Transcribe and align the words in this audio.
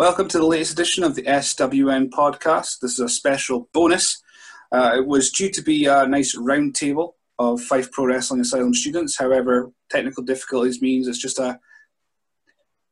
Welcome 0.00 0.28
to 0.28 0.38
the 0.38 0.46
latest 0.46 0.72
edition 0.72 1.04
of 1.04 1.14
the 1.14 1.24
SWN 1.24 2.08
podcast. 2.08 2.80
This 2.80 2.92
is 2.92 3.00
a 3.00 3.08
special 3.10 3.68
bonus. 3.74 4.22
Uh, 4.72 4.92
it 4.96 5.06
was 5.06 5.30
due 5.30 5.50
to 5.50 5.60
be 5.60 5.84
a 5.84 6.06
nice 6.06 6.34
round 6.34 6.74
table 6.74 7.16
of 7.38 7.60
Fife 7.60 7.92
Pro 7.92 8.06
Wrestling 8.06 8.40
Asylum 8.40 8.72
students. 8.72 9.18
However, 9.18 9.70
technical 9.90 10.22
difficulties 10.22 10.80
means 10.80 11.06
it's 11.06 11.20
just 11.20 11.38
a, 11.38 11.60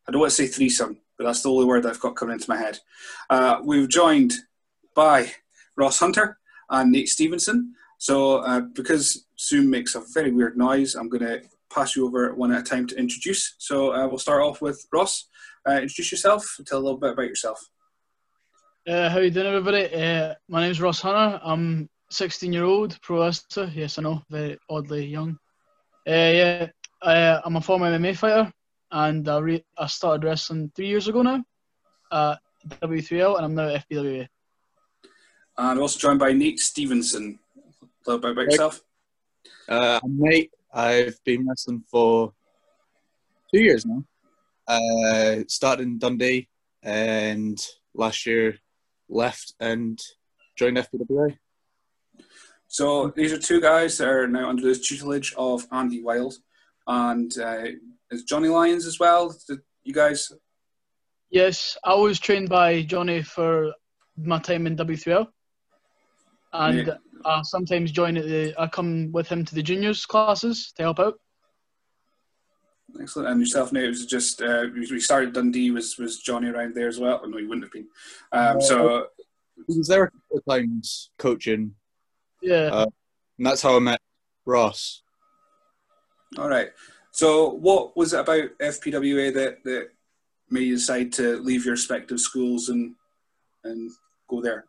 I 0.06 0.12
don't 0.12 0.20
want 0.20 0.32
to 0.32 0.36
say 0.36 0.48
threesome, 0.48 0.98
but 1.16 1.24
that's 1.24 1.40
the 1.40 1.50
only 1.50 1.64
word 1.64 1.86
I've 1.86 1.98
got 1.98 2.14
coming 2.14 2.34
into 2.34 2.50
my 2.50 2.58
head. 2.58 2.78
Uh, 3.30 3.60
we've 3.64 3.88
joined 3.88 4.34
by 4.94 5.32
Ross 5.78 6.00
Hunter 6.00 6.36
and 6.68 6.92
Nate 6.92 7.08
Stevensson. 7.08 7.70
So, 7.96 8.40
uh, 8.40 8.60
because 8.60 9.24
Zoom 9.40 9.70
makes 9.70 9.94
a 9.94 10.02
very 10.12 10.30
weird 10.30 10.58
noise, 10.58 10.94
I'm 10.94 11.08
going 11.08 11.24
to 11.24 11.40
pass 11.74 11.96
you 11.96 12.06
over 12.06 12.34
one 12.34 12.52
at 12.52 12.60
a 12.60 12.64
time 12.64 12.86
to 12.88 12.98
introduce. 12.98 13.54
So, 13.56 13.94
uh, 13.94 14.06
we'll 14.06 14.18
start 14.18 14.42
off 14.42 14.60
with 14.60 14.86
Ross. 14.92 15.24
Uh, 15.68 15.80
introduce 15.82 16.10
yourself, 16.12 16.58
tell 16.64 16.78
a 16.78 16.80
little 16.80 16.96
bit 16.96 17.12
about 17.12 17.28
yourself. 17.28 17.68
Uh, 18.88 19.10
how 19.10 19.18
you 19.18 19.30
doing, 19.30 19.48
everybody? 19.48 19.94
Uh, 19.94 20.34
my 20.48 20.62
name's 20.62 20.80
Ross 20.80 21.02
Hunter. 21.02 21.38
I'm 21.44 21.90
16 22.10 22.54
year 22.54 22.64
old 22.64 22.98
pro 23.02 23.24
wrestler. 23.24 23.70
Yes, 23.74 23.98
I 23.98 24.02
know, 24.02 24.22
very 24.30 24.56
oddly 24.70 25.04
young. 25.04 25.38
Uh, 26.08 26.12
yeah, 26.12 26.66
I, 27.02 27.38
I'm 27.44 27.56
a 27.56 27.60
former 27.60 27.86
MMA 27.98 28.16
fighter, 28.16 28.50
and 28.90 29.28
I, 29.28 29.38
re- 29.40 29.64
I 29.76 29.86
started 29.88 30.26
wrestling 30.26 30.72
three 30.74 30.86
years 30.86 31.06
ago 31.06 31.20
now 31.20 31.44
at 32.10 32.38
W3L, 32.80 33.36
and 33.36 33.44
I'm 33.44 33.54
now 33.54 33.68
at 33.68 33.86
FPWA. 33.90 34.26
And 35.58 35.80
also 35.80 35.98
joined 35.98 36.18
by 36.18 36.32
Nate 36.32 36.60
Stevensson. 36.60 37.38
A 38.06 38.10
little 38.10 38.22
bit 38.22 38.30
about 38.30 38.44
yourself. 38.44 38.80
Uh, 39.68 40.00
I'm 40.02 40.18
Nate. 40.18 40.50
I've 40.72 41.22
been 41.24 41.46
wrestling 41.46 41.84
for 41.90 42.32
two 43.52 43.60
years 43.60 43.84
now. 43.84 44.02
Uh, 44.68 45.44
started 45.48 45.84
in 45.84 45.98
Dundee 45.98 46.46
and 46.82 47.58
last 47.94 48.26
year 48.26 48.58
left 49.08 49.54
and 49.60 49.98
joined 50.56 50.76
FPWA. 50.76 51.36
So 52.66 53.10
these 53.16 53.32
are 53.32 53.38
two 53.38 53.62
guys 53.62 53.96
that 53.96 54.08
are 54.08 54.28
now 54.28 54.50
under 54.50 54.62
the 54.62 54.74
tutelage 54.78 55.32
of 55.38 55.66
Andy 55.72 56.02
Wild, 56.02 56.34
and 56.86 57.32
uh, 57.38 57.64
is 58.10 58.24
Johnny 58.24 58.48
Lyons 58.48 58.84
as 58.86 59.00
well. 59.00 59.34
Did 59.48 59.60
you 59.84 59.94
guys? 59.94 60.30
Yes, 61.30 61.78
I 61.82 61.94
was 61.94 62.18
trained 62.18 62.50
by 62.50 62.82
Johnny 62.82 63.22
for 63.22 63.72
my 64.18 64.38
time 64.38 64.66
in 64.66 64.76
W3L, 64.76 65.28
and 66.52 66.86
Yeah. 66.88 66.96
I 67.24 67.40
sometimes 67.42 67.90
join 67.90 68.18
at 68.18 68.24
the. 68.26 68.54
I 68.58 68.66
come 68.66 69.12
with 69.12 69.28
him 69.28 69.46
to 69.46 69.54
the 69.54 69.62
juniors 69.62 70.04
classes 70.04 70.72
to 70.76 70.82
help 70.82 71.00
out. 71.00 71.18
Excellent. 73.00 73.28
And 73.28 73.40
yourself, 73.40 73.72
Nate, 73.72 73.84
it 73.84 73.88
was 73.88 74.06
just 74.06 74.40
uh, 74.42 74.64
we 74.72 75.00
started 75.00 75.32
Dundee. 75.34 75.70
Was 75.70 75.98
was 75.98 76.18
Johnny 76.18 76.48
around 76.48 76.74
there 76.74 76.88
as 76.88 76.98
well? 76.98 77.20
Oh, 77.22 77.26
no, 77.26 77.36
he 77.38 77.44
wouldn't 77.44 77.64
have 77.64 77.72
been. 77.72 77.88
Um, 78.32 78.60
so 78.60 79.06
He 79.66 79.76
was 79.76 79.88
there 79.88 80.04
a 80.04 80.10
couple 80.10 80.38
of 80.38 80.44
times 80.48 81.10
coaching, 81.18 81.74
Yeah. 82.42 82.70
Uh, 82.72 82.86
and 83.36 83.46
that's 83.46 83.62
how 83.62 83.76
I 83.76 83.78
met 83.80 84.00
Ross. 84.46 85.02
all 86.38 86.48
right. 86.48 86.70
So 87.12 87.50
what 87.50 87.96
was 87.96 88.12
it 88.14 88.20
about 88.20 88.50
FPWA 88.60 89.34
that 89.34 89.64
that 89.64 89.88
made 90.50 90.62
you 90.68 90.76
decide 90.76 91.12
to 91.14 91.38
leave 91.38 91.64
your 91.64 91.72
respective 91.72 92.20
schools 92.20 92.68
and 92.70 92.94
and 93.64 93.90
go 94.30 94.40
there? 94.40 94.64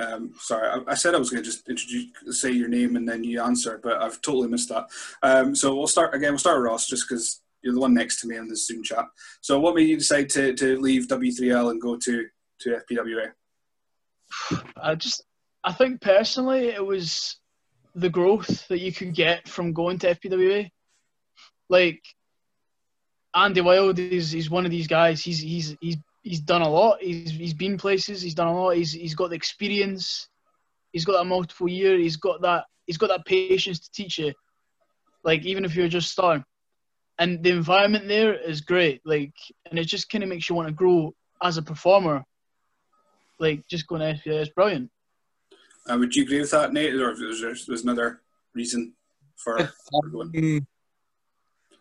Um, 0.00 0.32
sorry, 0.38 0.68
I, 0.68 0.92
I 0.92 0.94
said 0.94 1.14
I 1.14 1.18
was 1.18 1.30
going 1.30 1.42
to 1.42 1.48
just 1.48 1.68
introduce, 1.68 2.40
say 2.40 2.50
your 2.50 2.68
name 2.68 2.96
and 2.96 3.08
then 3.08 3.22
you 3.22 3.42
answer, 3.42 3.80
but 3.82 4.00
I've 4.00 4.20
totally 4.22 4.48
missed 4.48 4.70
that. 4.70 4.86
Um, 5.22 5.54
so 5.54 5.74
we'll 5.74 5.86
start 5.86 6.14
again. 6.14 6.32
We'll 6.32 6.38
start 6.38 6.58
with 6.58 6.66
Ross, 6.66 6.86
just 6.86 7.08
because 7.08 7.42
you're 7.62 7.74
the 7.74 7.80
one 7.80 7.94
next 7.94 8.20
to 8.20 8.26
me 8.26 8.36
in 8.36 8.48
this 8.48 8.66
Zoom 8.66 8.82
chat. 8.82 9.06
So, 9.40 9.60
what 9.60 9.74
made 9.74 9.88
you 9.88 9.98
decide 9.98 10.30
to, 10.30 10.54
to 10.54 10.80
leave 10.80 11.08
W3L 11.08 11.70
and 11.70 11.80
go 11.80 11.96
to 11.96 12.26
to 12.60 12.80
FPWA? 12.90 13.32
I 14.76 14.94
just, 14.94 15.24
I 15.64 15.72
think 15.72 16.00
personally, 16.00 16.68
it 16.68 16.84
was 16.84 17.38
the 17.94 18.10
growth 18.10 18.66
that 18.68 18.80
you 18.80 18.92
could 18.92 19.14
get 19.14 19.48
from 19.48 19.72
going 19.72 19.98
to 19.98 20.14
FPWA. 20.14 20.70
Like 21.68 22.02
Andy 23.34 23.60
Wild 23.60 23.98
is 23.98 24.30
he's 24.30 24.50
one 24.50 24.64
of 24.64 24.70
these 24.70 24.86
guys. 24.86 25.22
He's 25.22 25.40
he's 25.40 25.76
he's 25.80 25.96
he's 26.22 26.40
done 26.40 26.62
a 26.62 26.68
lot. 26.68 27.00
He's 27.00 27.30
he's 27.30 27.54
been 27.54 27.78
places. 27.78 28.22
He's 28.22 28.34
done 28.34 28.48
a 28.48 28.58
lot. 28.58 28.76
He's 28.76 28.92
he's 28.92 29.14
got 29.14 29.30
the 29.30 29.36
experience. 29.36 30.28
He's 30.92 31.04
got 31.04 31.18
that 31.18 31.24
multiple 31.24 31.68
year. 31.68 31.96
He's 31.98 32.16
got 32.16 32.42
that 32.42 32.64
he's 32.86 32.98
got 32.98 33.08
that 33.08 33.24
patience 33.24 33.80
to 33.80 33.92
teach 33.92 34.18
you. 34.18 34.32
Like 35.24 35.44
even 35.44 35.64
if 35.64 35.74
you're 35.74 35.88
just 35.88 36.10
starting, 36.10 36.44
and 37.18 37.42
the 37.42 37.50
environment 37.50 38.08
there 38.08 38.34
is 38.34 38.60
great. 38.60 39.00
Like 39.04 39.34
and 39.68 39.78
it 39.78 39.84
just 39.84 40.08
kind 40.08 40.24
of 40.24 40.30
makes 40.30 40.48
you 40.48 40.54
want 40.54 40.68
to 40.68 40.74
grow 40.74 41.14
as 41.42 41.56
a 41.56 41.62
performer. 41.62 42.24
Like 43.38 43.66
just 43.68 43.86
going 43.86 44.00
to 44.00 44.20
FPWA 44.20 44.42
is 44.42 44.50
brilliant. 44.50 44.90
Uh, 45.88 45.96
would 45.98 46.14
you 46.14 46.24
agree 46.24 46.40
with 46.40 46.50
that, 46.50 46.72
Nate, 46.72 46.94
or 46.94 47.10
was 47.10 47.40
there 47.40 47.50
was 47.50 47.82
another 47.82 48.20
reason 48.54 48.92
for, 49.36 49.58
for 49.58 50.08
going? 50.10 50.66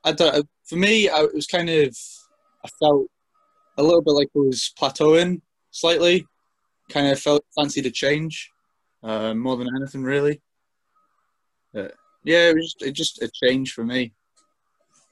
I 0.05 0.13
don't, 0.13 0.47
for 0.66 0.78
me, 0.78 1.09
I, 1.09 1.23
it 1.23 1.35
was 1.35 1.47
kind 1.47 1.69
of, 1.69 1.97
I 2.63 2.69
felt 2.79 3.07
a 3.79 3.84
little 3.84 4.01
bit 4.01 4.12
like 4.12 4.29
it 4.35 4.38
was 4.38 4.72
plateauing 4.79 5.41
slightly. 5.72 6.28
Kind 6.90 7.07
of 7.07 7.19
felt 7.19 7.45
fancied 7.56 7.85
a 7.85 7.91
change 7.91 8.51
uh, 9.03 9.34
more 9.34 9.57
than 9.57 9.69
anything, 9.75 10.03
really. 10.03 10.41
But, 11.73 11.94
yeah, 12.23 12.50
it 12.50 12.56
was 12.56 12.73
just, 12.73 12.81
it 12.84 12.91
just 12.91 13.22
a 13.22 13.29
change 13.31 13.72
for 13.72 13.85
me. 13.85 14.13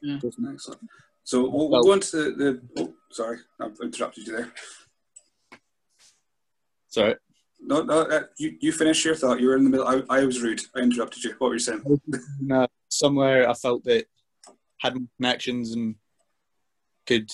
Yeah. 0.02 0.20
Excellent. 0.24 0.80
So 1.24 1.48
we'll, 1.50 1.70
we'll 1.70 1.84
go 1.84 1.94
into 1.94 2.18
the, 2.18 2.62
the 2.76 2.84
oh, 2.84 2.94
sorry, 3.12 3.40
I've 3.60 3.78
interrupted 3.82 4.28
you 4.28 4.38
there. 4.38 4.52
Sorry. 6.88 7.16
No, 7.60 7.82
no, 7.82 8.02
uh, 8.02 8.24
you, 8.38 8.58
you 8.60 8.72
finish 8.72 9.04
your 9.04 9.16
thought. 9.16 9.40
You 9.40 9.48
were 9.48 9.58
in 9.58 9.64
the 9.64 9.70
middle. 9.70 9.88
I, 9.88 10.02
I 10.10 10.26
was 10.26 10.42
rude. 10.42 10.62
I 10.76 10.80
interrupted 10.80 11.24
you. 11.24 11.36
What 11.38 11.50
were 11.50 11.56
you 11.56 11.60
saying? 11.60 11.84
And, 12.40 12.52
uh, 12.52 12.68
somewhere 12.90 13.50
I 13.50 13.54
felt 13.54 13.84
that 13.86 14.06
had 14.80 14.96
connections 15.18 15.74
and 15.74 15.96
could 17.06 17.32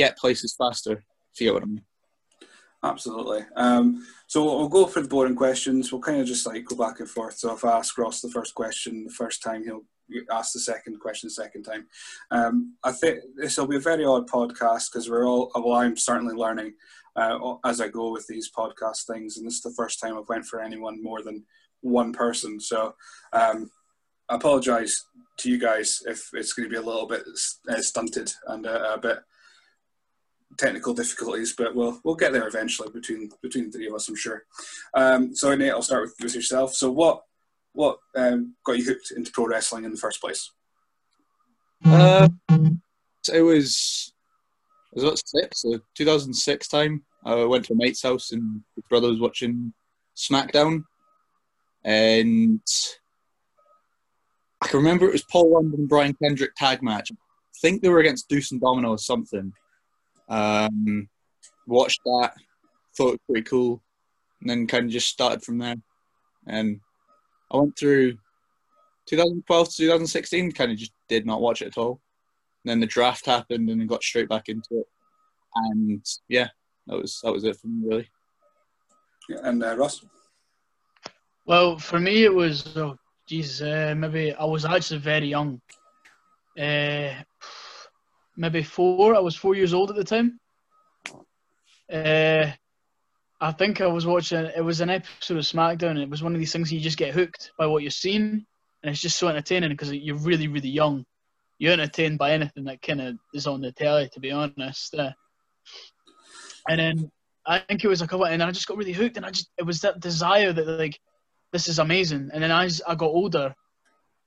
get 0.00 0.18
places 0.18 0.54
faster. 0.56 1.04
If 1.32 1.40
you 1.40 1.52
what 1.52 1.62
I 1.62 1.66
mean. 1.66 1.84
Absolutely. 2.82 3.44
Um, 3.56 4.06
so 4.26 4.42
we'll, 4.42 4.68
go 4.68 4.86
for 4.86 5.02
the 5.02 5.08
boring 5.08 5.36
questions. 5.36 5.92
We'll 5.92 6.00
kind 6.00 6.20
of 6.20 6.26
just 6.26 6.46
like 6.46 6.64
go 6.64 6.76
back 6.76 7.00
and 7.00 7.08
forth. 7.08 7.36
So 7.36 7.52
if 7.54 7.64
I 7.64 7.76
ask 7.76 7.96
Ross 7.98 8.22
the 8.22 8.30
first 8.30 8.54
question 8.54 9.04
the 9.04 9.12
first 9.12 9.42
time, 9.42 9.64
he'll 9.64 9.84
ask 10.32 10.54
the 10.54 10.60
second 10.60 10.98
question 10.98 11.26
the 11.26 11.42
second 11.42 11.64
time. 11.64 11.86
Um, 12.30 12.76
I 12.82 12.92
think 12.92 13.20
this 13.36 13.58
will 13.58 13.66
be 13.66 13.76
a 13.76 13.80
very 13.80 14.04
odd 14.04 14.28
podcast 14.28 14.90
because 14.90 15.10
we're 15.10 15.28
all, 15.28 15.52
well, 15.54 15.74
I'm 15.74 15.96
certainly 15.96 16.34
learning 16.34 16.72
uh, 17.16 17.56
as 17.66 17.82
I 17.82 17.88
go 17.88 18.12
with 18.12 18.26
these 18.26 18.50
podcast 18.50 19.06
things. 19.06 19.36
And 19.36 19.46
this 19.46 19.56
is 19.56 19.62
the 19.62 19.74
first 19.76 20.00
time 20.00 20.16
I've 20.16 20.28
went 20.30 20.46
for 20.46 20.60
anyone 20.60 21.02
more 21.02 21.22
than 21.22 21.44
one 21.82 22.14
person. 22.14 22.58
So 22.60 22.94
um, 23.34 23.70
I 24.30 24.36
apologize 24.36 25.04
to 25.38 25.50
you 25.50 25.58
guys 25.58 26.02
if 26.06 26.30
it's 26.32 26.54
going 26.54 26.68
to 26.68 26.72
be 26.72 26.80
a 26.80 26.86
little 26.86 27.06
bit 27.06 27.24
uh, 27.68 27.82
stunted 27.82 28.32
and 28.46 28.66
uh, 28.66 28.94
a 28.94 28.98
bit 28.98 29.18
technical 30.58 30.94
difficulties, 30.94 31.54
but 31.56 31.74
we'll 31.74 32.00
we'll 32.04 32.14
get 32.14 32.32
there 32.32 32.46
eventually 32.46 32.90
between 32.90 33.30
between 33.42 33.66
the 33.66 33.72
three 33.72 33.88
of 33.88 33.94
us, 33.94 34.08
I'm 34.08 34.16
sure. 34.16 34.44
Um, 34.94 35.34
so 35.34 35.54
Nate, 35.54 35.70
I'll 35.70 35.82
start 35.82 36.02
with, 36.02 36.14
with 36.22 36.34
yourself. 36.34 36.74
So 36.74 36.90
what 36.90 37.22
what 37.72 37.98
um, 38.16 38.54
got 38.64 38.78
you 38.78 38.84
hooked 38.84 39.12
into 39.12 39.30
pro 39.32 39.46
wrestling 39.46 39.84
in 39.84 39.92
the 39.92 39.98
first 39.98 40.20
place? 40.20 40.50
Uh, 41.84 42.28
it 43.32 43.42
was 43.42 44.12
it 44.92 44.96
was 44.96 45.04
about 45.04 45.22
six, 45.24 45.62
so 45.62 45.80
2006 45.94 46.68
time. 46.68 47.04
I 47.24 47.44
went 47.44 47.66
to 47.66 47.74
a 47.74 47.76
mate's 47.76 48.02
house 48.02 48.32
and 48.32 48.62
his 48.74 48.84
brother 48.88 49.08
was 49.08 49.20
watching 49.20 49.72
SmackDown, 50.16 50.84
and 51.84 52.62
I 54.62 54.66
can 54.66 54.78
remember 54.78 55.06
it 55.06 55.12
was 55.12 55.24
Paul 55.24 55.54
London 55.54 55.86
Brian 55.86 56.16
Kendrick 56.22 56.54
tag 56.56 56.82
match. 56.82 57.10
I 57.12 57.16
think 57.60 57.82
they 57.82 57.88
were 57.88 58.00
against 58.00 58.28
Deuce 58.28 58.52
and 58.52 58.60
Domino 58.60 58.90
or 58.90 58.98
something. 58.98 59.52
Um, 60.30 61.08
watched 61.66 62.00
that, 62.04 62.32
thought 62.96 63.08
it 63.08 63.12
was 63.12 63.20
pretty 63.28 63.42
cool, 63.42 63.82
and 64.40 64.48
then 64.48 64.66
kind 64.66 64.86
of 64.86 64.90
just 64.90 65.08
started 65.08 65.42
from 65.42 65.58
there. 65.58 65.76
And 66.46 66.80
I 67.52 67.58
went 67.58 67.76
through 67.78 68.16
2012 69.06 69.68
to 69.68 69.76
2016, 69.76 70.52
kind 70.52 70.70
of 70.70 70.78
just 70.78 70.92
did 71.08 71.26
not 71.26 71.42
watch 71.42 71.62
it 71.62 71.66
at 71.66 71.78
all. 71.78 72.00
And 72.64 72.70
then 72.70 72.80
the 72.80 72.86
draft 72.86 73.26
happened, 73.26 73.68
and 73.68 73.80
then 73.80 73.86
got 73.86 74.02
straight 74.02 74.28
back 74.28 74.48
into 74.48 74.80
it. 74.80 74.86
And 75.54 76.04
yeah, 76.28 76.48
that 76.86 76.96
was 76.96 77.20
that 77.22 77.32
was 77.32 77.44
it 77.44 77.56
for 77.56 77.66
me 77.66 77.86
really. 77.86 78.08
Yeah, 79.28 79.38
and 79.44 79.62
uh, 79.62 79.76
Ross. 79.76 80.04
Well, 81.46 81.78
for 81.78 81.98
me, 81.98 82.24
it 82.24 82.32
was, 82.32 82.76
oh, 82.76 82.96
Jesus, 83.26 83.60
uh, 83.60 83.94
maybe 83.96 84.32
I 84.34 84.44
was 84.44 84.64
actually 84.64 85.00
very 85.00 85.26
young. 85.26 85.60
Uh, 86.56 87.14
maybe 88.36 88.62
four. 88.62 89.14
I 89.14 89.20
was 89.20 89.36
four 89.36 89.54
years 89.54 89.74
old 89.74 89.90
at 89.90 89.96
the 89.96 90.04
time. 90.04 90.38
Uh, 91.92 92.50
I 93.40 93.52
think 93.52 93.80
I 93.80 93.86
was 93.86 94.06
watching, 94.06 94.44
it 94.44 94.64
was 94.64 94.80
an 94.80 94.90
episode 94.90 95.38
of 95.38 95.44
SmackDown, 95.44 95.92
and 95.92 96.00
it 96.00 96.10
was 96.10 96.22
one 96.22 96.34
of 96.34 96.38
these 96.38 96.52
things 96.52 96.72
you 96.72 96.80
just 96.80 96.98
get 96.98 97.14
hooked 97.14 97.52
by 97.58 97.66
what 97.66 97.82
you're 97.82 97.90
seeing, 97.90 98.44
and 98.82 98.90
it's 98.90 99.00
just 99.00 99.18
so 99.18 99.28
entertaining 99.28 99.70
because 99.70 99.92
you're 99.92 100.16
really, 100.16 100.48
really 100.48 100.68
young. 100.68 101.04
You're 101.58 101.72
entertained 101.72 102.18
by 102.18 102.32
anything 102.32 102.64
that 102.64 102.82
kind 102.82 103.00
of 103.00 103.16
is 103.34 103.46
on 103.46 103.60
the 103.60 103.72
telly, 103.72 104.08
to 104.12 104.20
be 104.20 104.30
honest. 104.30 104.94
Uh, 104.94 105.12
And 106.68 106.78
then 106.78 107.10
I 107.46 107.58
think 107.58 107.82
it 107.84 107.88
was 107.88 108.02
a 108.02 108.06
couple, 108.06 108.26
and 108.26 108.42
I 108.42 108.50
just 108.50 108.66
got 108.66 108.76
really 108.76 108.92
hooked, 108.92 109.16
and 109.16 109.26
I 109.26 109.30
just 109.30 109.50
it 109.58 109.64
was 109.64 109.80
that 109.80 110.00
desire 110.00 110.52
that 110.52 110.66
like 110.66 111.00
this 111.52 111.68
is 111.68 111.78
amazing. 111.78 112.30
And 112.32 112.42
then 112.42 112.52
as 112.52 112.82
I 112.86 112.94
got 112.94 113.06
older, 113.06 113.54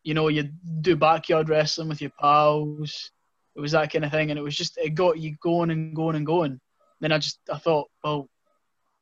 you 0.04 0.14
know, 0.14 0.28
you 0.28 0.50
do 0.82 0.96
backyard 0.96 1.50
wrestling 1.50 1.90
with 1.90 2.02
your 2.02 2.12
pals. 2.20 3.12
It 3.56 3.62
was 3.62 3.74
that 3.74 3.92
kind 3.92 4.06
of 4.06 4.12
thing, 4.12 4.30
and 4.32 4.40
it 4.40 4.44
was 4.44 4.56
just 4.56 4.78
it 4.78 4.96
got 4.96 5.20
you 5.20 5.36
going 5.42 5.70
and 5.70 5.96
going 5.96 6.16
and 6.16 6.26
going. 6.26 6.60
Then 7.00 7.12
I 7.12 7.18
just 7.18 7.40
I 7.52 7.58
thought, 7.58 7.90
well, 8.04 8.28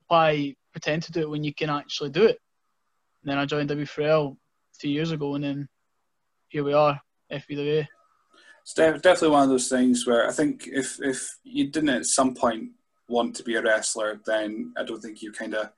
why 0.07 0.55
pretend 0.71 1.03
to 1.03 1.11
do 1.11 1.21
it 1.21 1.29
when 1.29 1.43
you 1.43 1.53
can 1.53 1.69
actually 1.69 2.09
do 2.09 2.23
it? 2.23 2.37
And 3.23 3.31
then 3.31 3.37
I 3.37 3.45
joined 3.45 3.69
W3L 3.69 4.33
a 4.33 4.35
few 4.79 4.91
years 4.91 5.11
ago, 5.11 5.35
and 5.35 5.43
then 5.43 5.69
here 6.49 6.63
we 6.63 6.73
are, 6.73 6.99
FPWA. 7.31 7.87
It's 8.63 8.73
def- 8.73 9.01
definitely 9.01 9.29
one 9.29 9.43
of 9.43 9.49
those 9.49 9.69
things 9.69 10.05
where 10.05 10.27
I 10.27 10.31
think 10.31 10.67
if 10.67 11.01
if 11.01 11.37
you 11.43 11.69
didn't 11.69 11.89
at 11.89 12.05
some 12.05 12.35
point 12.35 12.71
want 13.07 13.35
to 13.35 13.43
be 13.43 13.55
a 13.55 13.61
wrestler, 13.61 14.21
then 14.25 14.73
I 14.77 14.83
don't 14.83 15.01
think 15.01 15.21
you 15.21 15.31
kind 15.31 15.53
of 15.53 15.69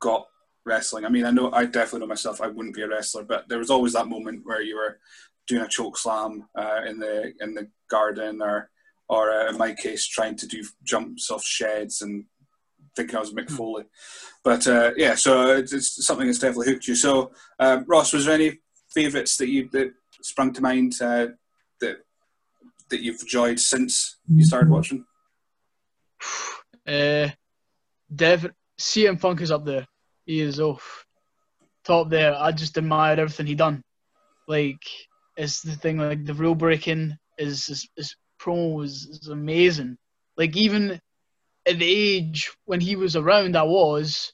got 0.00 0.26
wrestling. 0.64 1.04
I 1.04 1.08
mean, 1.08 1.24
I 1.24 1.30
know 1.30 1.50
I 1.52 1.64
definitely 1.64 2.00
know 2.00 2.06
myself. 2.06 2.40
I 2.40 2.46
wouldn't 2.46 2.74
be 2.74 2.82
a 2.82 2.88
wrestler, 2.88 3.24
but 3.24 3.48
there 3.48 3.58
was 3.58 3.70
always 3.70 3.94
that 3.94 4.08
moment 4.08 4.42
where 4.44 4.62
you 4.62 4.76
were 4.76 4.98
doing 5.48 5.62
a 5.62 5.68
choke 5.68 5.96
slam 5.96 6.48
uh, 6.56 6.80
in 6.86 6.98
the 6.98 7.32
in 7.40 7.54
the 7.54 7.68
garden, 7.90 8.42
or 8.42 8.70
or 9.08 9.30
uh, 9.30 9.48
in 9.48 9.58
my 9.58 9.72
case, 9.72 10.06
trying 10.06 10.36
to 10.36 10.46
do 10.46 10.62
jumps 10.84 11.30
off 11.30 11.44
sheds 11.44 12.02
and 12.02 12.24
thinking 12.94 13.16
I 13.16 13.20
was 13.20 13.32
Mick 13.32 13.50
Foley. 13.50 13.84
But 14.44 14.66
uh, 14.66 14.92
yeah, 14.96 15.14
so 15.14 15.56
it's, 15.56 15.72
it's, 15.72 16.04
something 16.04 16.26
that's 16.26 16.38
definitely 16.38 16.72
hooked 16.72 16.88
you. 16.88 16.94
So 16.94 17.32
um, 17.58 17.84
Ross, 17.86 18.12
was 18.12 18.26
there 18.26 18.34
any 18.34 18.58
favourites 18.90 19.36
that 19.38 19.48
you 19.48 19.68
that 19.72 19.92
sprung 20.22 20.52
to 20.54 20.60
mind 20.60 20.94
uh, 21.00 21.28
that 21.80 21.96
that 22.90 23.00
you've 23.00 23.20
enjoyed 23.20 23.58
since 23.60 24.18
you 24.28 24.44
started 24.44 24.70
watching? 24.70 25.04
Uh, 26.86 27.28
Dev 28.16 28.50
CM 28.80 29.20
Punk 29.20 29.42
is 29.42 29.50
up 29.50 29.66
there. 29.66 29.86
He 30.24 30.40
is 30.40 30.58
off 30.58 31.04
top 31.84 32.08
there. 32.08 32.34
I 32.34 32.50
just 32.50 32.78
admired 32.78 33.18
everything 33.18 33.46
he 33.46 33.54
done. 33.54 33.82
Like 34.46 34.80
it's 35.38 35.62
the 35.62 35.76
thing 35.76 35.98
like 35.98 36.26
the 36.26 36.34
rule 36.34 36.56
breaking 36.56 37.16
is 37.38 37.68
is, 37.68 37.88
his 37.96 38.16
promo 38.40 38.74
was 38.74 39.06
is 39.06 39.28
amazing. 39.28 39.96
Like 40.36 40.56
even 40.56 41.00
at 41.66 41.78
the 41.78 41.86
age 41.86 42.50
when 42.64 42.80
he 42.80 42.96
was 42.96 43.14
around, 43.14 43.56
I 43.56 43.62
was, 43.62 44.32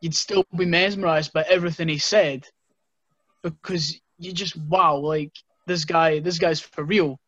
you'd 0.00 0.14
still 0.14 0.44
be 0.56 0.64
mesmerized 0.64 1.32
by 1.32 1.44
everything 1.48 1.88
he 1.88 1.98
said 1.98 2.44
because 3.42 4.00
you 4.18 4.32
just 4.32 4.56
wow, 4.56 4.96
like 4.96 5.32
this 5.66 5.84
guy, 5.84 6.18
this 6.18 6.38
guy's 6.38 6.60
for 6.60 6.82
real. 6.84 7.18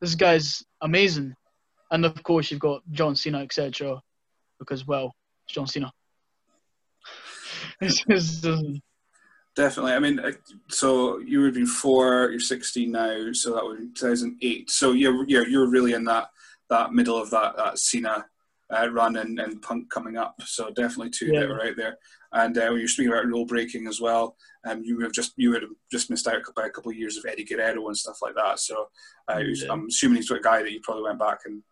This 0.00 0.14
guy's 0.14 0.64
amazing. 0.80 1.34
And 1.90 2.06
of 2.06 2.22
course, 2.22 2.50
you've 2.50 2.60
got 2.60 2.82
John 2.90 3.14
Cena, 3.16 3.40
etc. 3.40 4.00
Because 4.58 4.86
well, 4.86 5.14
it's 5.44 5.54
John 5.54 5.66
Cena. 5.66 5.92
Um, 8.44 8.80
Definitely. 9.54 9.92
I 9.92 9.98
mean, 9.98 10.20
so 10.68 11.18
you 11.18 11.40
would 11.40 11.48
have 11.48 11.54
been 11.54 11.66
four. 11.66 12.30
You're 12.30 12.40
16 12.40 12.90
now, 12.90 13.32
so 13.32 13.54
that 13.54 13.64
would 13.64 13.78
be 13.78 13.88
2008. 13.94 14.70
So 14.70 14.92
you're 14.92 15.28
you're 15.28 15.46
you're 15.46 15.70
really 15.70 15.92
in 15.92 16.04
that 16.04 16.28
that 16.70 16.92
middle 16.92 17.20
of 17.20 17.30
that 17.30 17.56
that 17.56 17.78
Cena 17.78 18.24
uh, 18.72 18.88
run 18.90 19.16
and, 19.16 19.38
and 19.38 19.60
Punk 19.60 19.90
coming 19.90 20.16
up. 20.16 20.34
So 20.44 20.70
definitely 20.70 21.10
two 21.10 21.26
yeah. 21.26 21.40
that 21.40 21.48
were 21.48 21.62
out 21.62 21.76
there. 21.76 21.98
And 22.32 22.56
uh, 22.56 22.68
when 22.68 22.78
you're 22.78 22.88
speaking 22.88 23.12
about 23.12 23.26
rule 23.26 23.44
breaking 23.44 23.86
as 23.86 24.00
well, 24.00 24.36
um, 24.64 24.82
you 24.82 24.96
would 24.96 25.04
have 25.04 25.12
just 25.12 25.32
you 25.36 25.50
would 25.50 25.62
have 25.62 25.70
just 25.90 26.08
missed 26.08 26.26
out 26.26 26.40
by 26.56 26.66
a 26.66 26.70
couple 26.70 26.90
of 26.90 26.96
years 26.96 27.18
of 27.18 27.26
Eddie 27.26 27.44
Guerrero 27.44 27.86
and 27.86 27.96
stuff 27.96 28.18
like 28.22 28.34
that. 28.36 28.58
So 28.58 28.86
uh, 29.30 29.38
yeah. 29.38 29.70
I'm 29.70 29.86
assuming 29.86 30.16
he's 30.16 30.30
a 30.30 30.40
guy 30.40 30.62
that 30.62 30.72
you 30.72 30.80
probably 30.82 31.04
went 31.04 31.18
back 31.18 31.40
and 31.44 31.62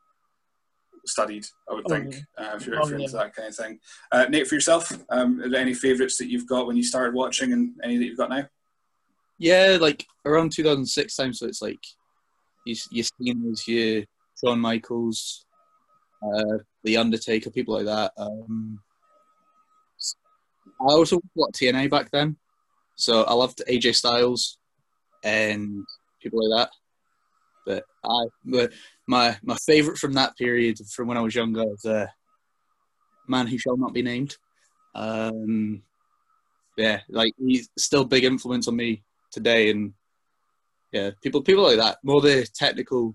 studied. 1.07 1.47
I 1.69 1.75
would 1.75 1.85
oh, 1.87 1.95
think 1.95 2.15
uh, 2.39 2.53
if 2.57 2.67
you're, 2.67 2.79
oh, 2.79 2.85
if 2.85 2.91
you're 2.91 3.01
into 3.01 3.13
that 3.13 3.35
kind 3.35 3.49
of 3.49 3.55
thing. 3.55 3.79
Uh, 4.13 4.27
Nate, 4.29 4.47
for 4.47 4.55
yourself, 4.55 4.93
um, 5.11 5.41
are 5.41 5.49
there 5.49 5.61
any 5.61 5.75
favourites 5.75 6.19
that 6.19 6.29
you've 6.29 6.47
got 6.47 6.67
when 6.67 6.77
you 6.77 6.83
started 6.83 7.15
watching, 7.15 7.53
and 7.53 7.73
any 7.83 7.99
that 7.99 8.05
you've 8.05 8.19
got 8.19 8.31
now? 8.31 8.47
Yeah, 9.39 9.79
like 9.81 10.07
around 10.25 10.53
2006 10.53 11.17
time. 11.17 11.33
So 11.33 11.47
it's 11.47 11.63
like 11.63 11.83
you 12.67 12.77
you 12.91 13.03
seeing 13.03 13.43
those 13.43 13.63
here, 13.63 14.05
Shawn 14.39 14.61
Michaels, 14.61 15.47
uh, 16.23 16.59
The 16.85 16.97
Undertaker, 16.97 17.51
people 17.51 17.75
like 17.75 17.87
that. 17.87 18.13
Um, 18.17 18.81
I 20.81 20.93
also 20.93 21.21
watched 21.35 21.61
TNA 21.61 21.91
back 21.91 22.11
then, 22.11 22.37
so 22.97 23.25
I 23.25 23.35
loved 23.35 23.63
AJ 23.69 23.95
Styles 23.97 24.59
and 25.23 25.85
people 26.23 26.49
like 26.49 26.59
that. 26.59 26.80
But 27.71 27.85
I, 28.05 28.25
but 28.45 28.73
my 29.07 29.37
my 29.43 29.57
favorite 29.67 29.99
from 29.99 30.15
that 30.15 30.37
period, 30.37 30.79
from 30.93 31.09
when 31.09 31.17
I 31.17 31.21
was 31.21 31.35
younger, 31.35 31.65
was 31.65 31.85
a 31.85 31.95
uh, 31.95 32.07
man 33.29 33.47
who 33.47 33.59
shall 33.59 33.77
not 33.77 33.95
be 33.95 34.03
named. 34.03 34.37
Um, 34.95 35.83
yeah, 36.77 37.01
like 37.09 37.33
he's 37.39 37.69
still 37.79 38.05
big 38.05 38.25
influence 38.25 38.67
on 38.69 38.77
me 38.77 39.05
today, 39.31 39.71
and 39.71 39.93
yeah, 40.93 41.11
people 41.23 41.43
people 41.43 41.65
like 41.65 41.79
that, 41.79 41.99
more 42.03 42.21
the 42.21 42.47
technical 42.55 43.15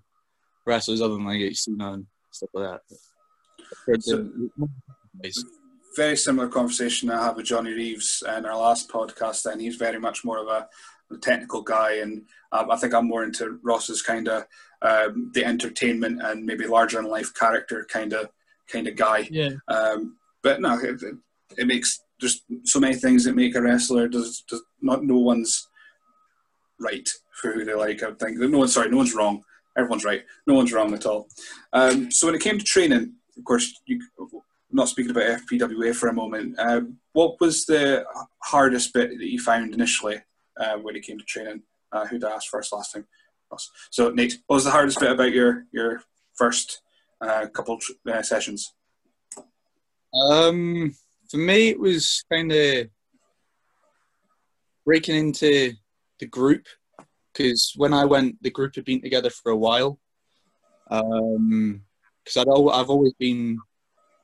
wrestlers 0.65 1.01
other 1.01 1.15
than 1.15 1.25
like 1.25 1.55
Cena 1.55 1.93
and 1.93 2.05
stuff 2.31 2.49
like 2.53 2.79
that. 2.79 4.01
So, 4.01 4.29
very 5.95 6.17
similar 6.17 6.49
conversation 6.49 7.09
I 7.09 7.23
had 7.23 7.35
with 7.35 7.45
Johnny 7.45 7.71
Reeves 7.71 8.21
in 8.27 8.45
our 8.45 8.57
last 8.57 8.89
podcast. 8.89 9.49
And 9.49 9.61
he's 9.61 9.77
very 9.77 9.99
much 9.99 10.25
more 10.25 10.39
of 10.39 10.47
a, 10.47 10.67
technical 11.21 11.61
guy, 11.61 11.95
and 11.95 12.23
um, 12.51 12.71
I 12.71 12.77
think 12.77 12.93
I'm 12.93 13.07
more 13.07 13.23
into 13.23 13.59
Ross's 13.63 14.01
kind 14.01 14.27
of 14.27 14.45
um, 14.81 15.31
the 15.33 15.45
entertainment 15.45 16.21
and 16.21 16.45
maybe 16.45 16.67
larger 16.67 16.97
than 16.97 17.09
life 17.09 17.33
character 17.33 17.85
kind 17.91 18.13
of 18.13 18.29
kind 18.71 18.87
of 18.87 18.95
guy. 18.95 19.27
Yeah. 19.31 19.51
Um, 19.67 20.17
but 20.43 20.61
no, 20.61 20.77
it, 20.79 21.01
it, 21.57 21.67
makes 21.67 22.01
there's 22.19 22.43
so 22.63 22.79
many 22.79 22.95
things 22.95 23.23
that 23.23 23.35
make 23.35 23.55
a 23.55 23.61
wrestler. 23.61 24.07
Does 24.07 24.43
does 24.47 24.63
not 24.81 25.03
no 25.03 25.17
one's 25.17 25.67
right 26.79 27.07
for 27.33 27.53
who 27.53 27.65
they 27.65 27.73
like. 27.73 28.03
I 28.03 28.11
think 28.13 28.37
no 28.37 28.59
one's 28.59 28.73
sorry, 28.73 28.89
no 28.89 28.97
one's 28.97 29.15
wrong. 29.15 29.43
Everyone's 29.77 30.05
right. 30.05 30.23
No 30.47 30.53
one's 30.53 30.71
wrong 30.71 30.93
at 30.93 31.05
all. 31.05 31.27
Um, 31.73 32.09
so 32.09 32.27
when 32.27 32.35
it 32.35 32.41
came 32.41 32.57
to 32.57 32.63
training, 32.63 33.13
of 33.37 33.43
course, 33.43 33.81
you, 33.85 33.99
not 34.71 34.87
speaking 34.87 35.11
about 35.11 35.41
FPWA 35.41 35.93
for 35.93 36.07
a 36.07 36.13
moment, 36.13 36.57
uh, 36.57 36.81
what 37.11 37.39
was 37.41 37.65
the 37.65 38.05
hardest 38.43 38.93
bit 38.93 39.09
that 39.17 39.31
you 39.31 39.39
found 39.39 39.73
initially 39.73 40.21
uh, 40.59 40.77
when 40.77 40.95
it 40.95 41.03
came 41.03 41.17
to 41.17 41.25
training? 41.25 41.63
Uh, 41.91 42.05
who'd 42.05 42.23
asked 42.23 42.49
first 42.49 42.73
last 42.73 42.93
time? 42.93 43.05
So, 43.91 44.09
Nate, 44.09 44.37
what 44.47 44.55
was 44.55 44.65
the 44.65 44.71
hardest 44.71 44.99
bit 44.99 45.11
about 45.11 45.31
your 45.31 45.65
your 45.71 46.01
first 46.33 46.81
uh, 47.21 47.47
couple 47.53 47.79
uh, 48.11 48.21
sessions? 48.21 48.73
Um, 50.13 50.95
for 51.29 51.37
me, 51.37 51.69
it 51.69 51.79
was 51.79 52.23
kind 52.31 52.51
of 52.51 52.87
breaking 54.85 55.15
into 55.15 55.73
the 56.19 56.25
group 56.25 56.67
because 57.31 57.73
when 57.75 57.93
I 57.93 58.05
went, 58.05 58.41
the 58.41 58.49
group 58.49 58.75
had 58.75 58.85
been 58.85 59.01
together 59.01 59.29
for 59.29 59.51
a 59.51 59.57
while. 59.57 59.99
Um, 60.89 61.81
because 62.23 62.37
I'd 62.37 62.47
I've 62.47 62.89
always 62.89 63.13
been 63.13 63.59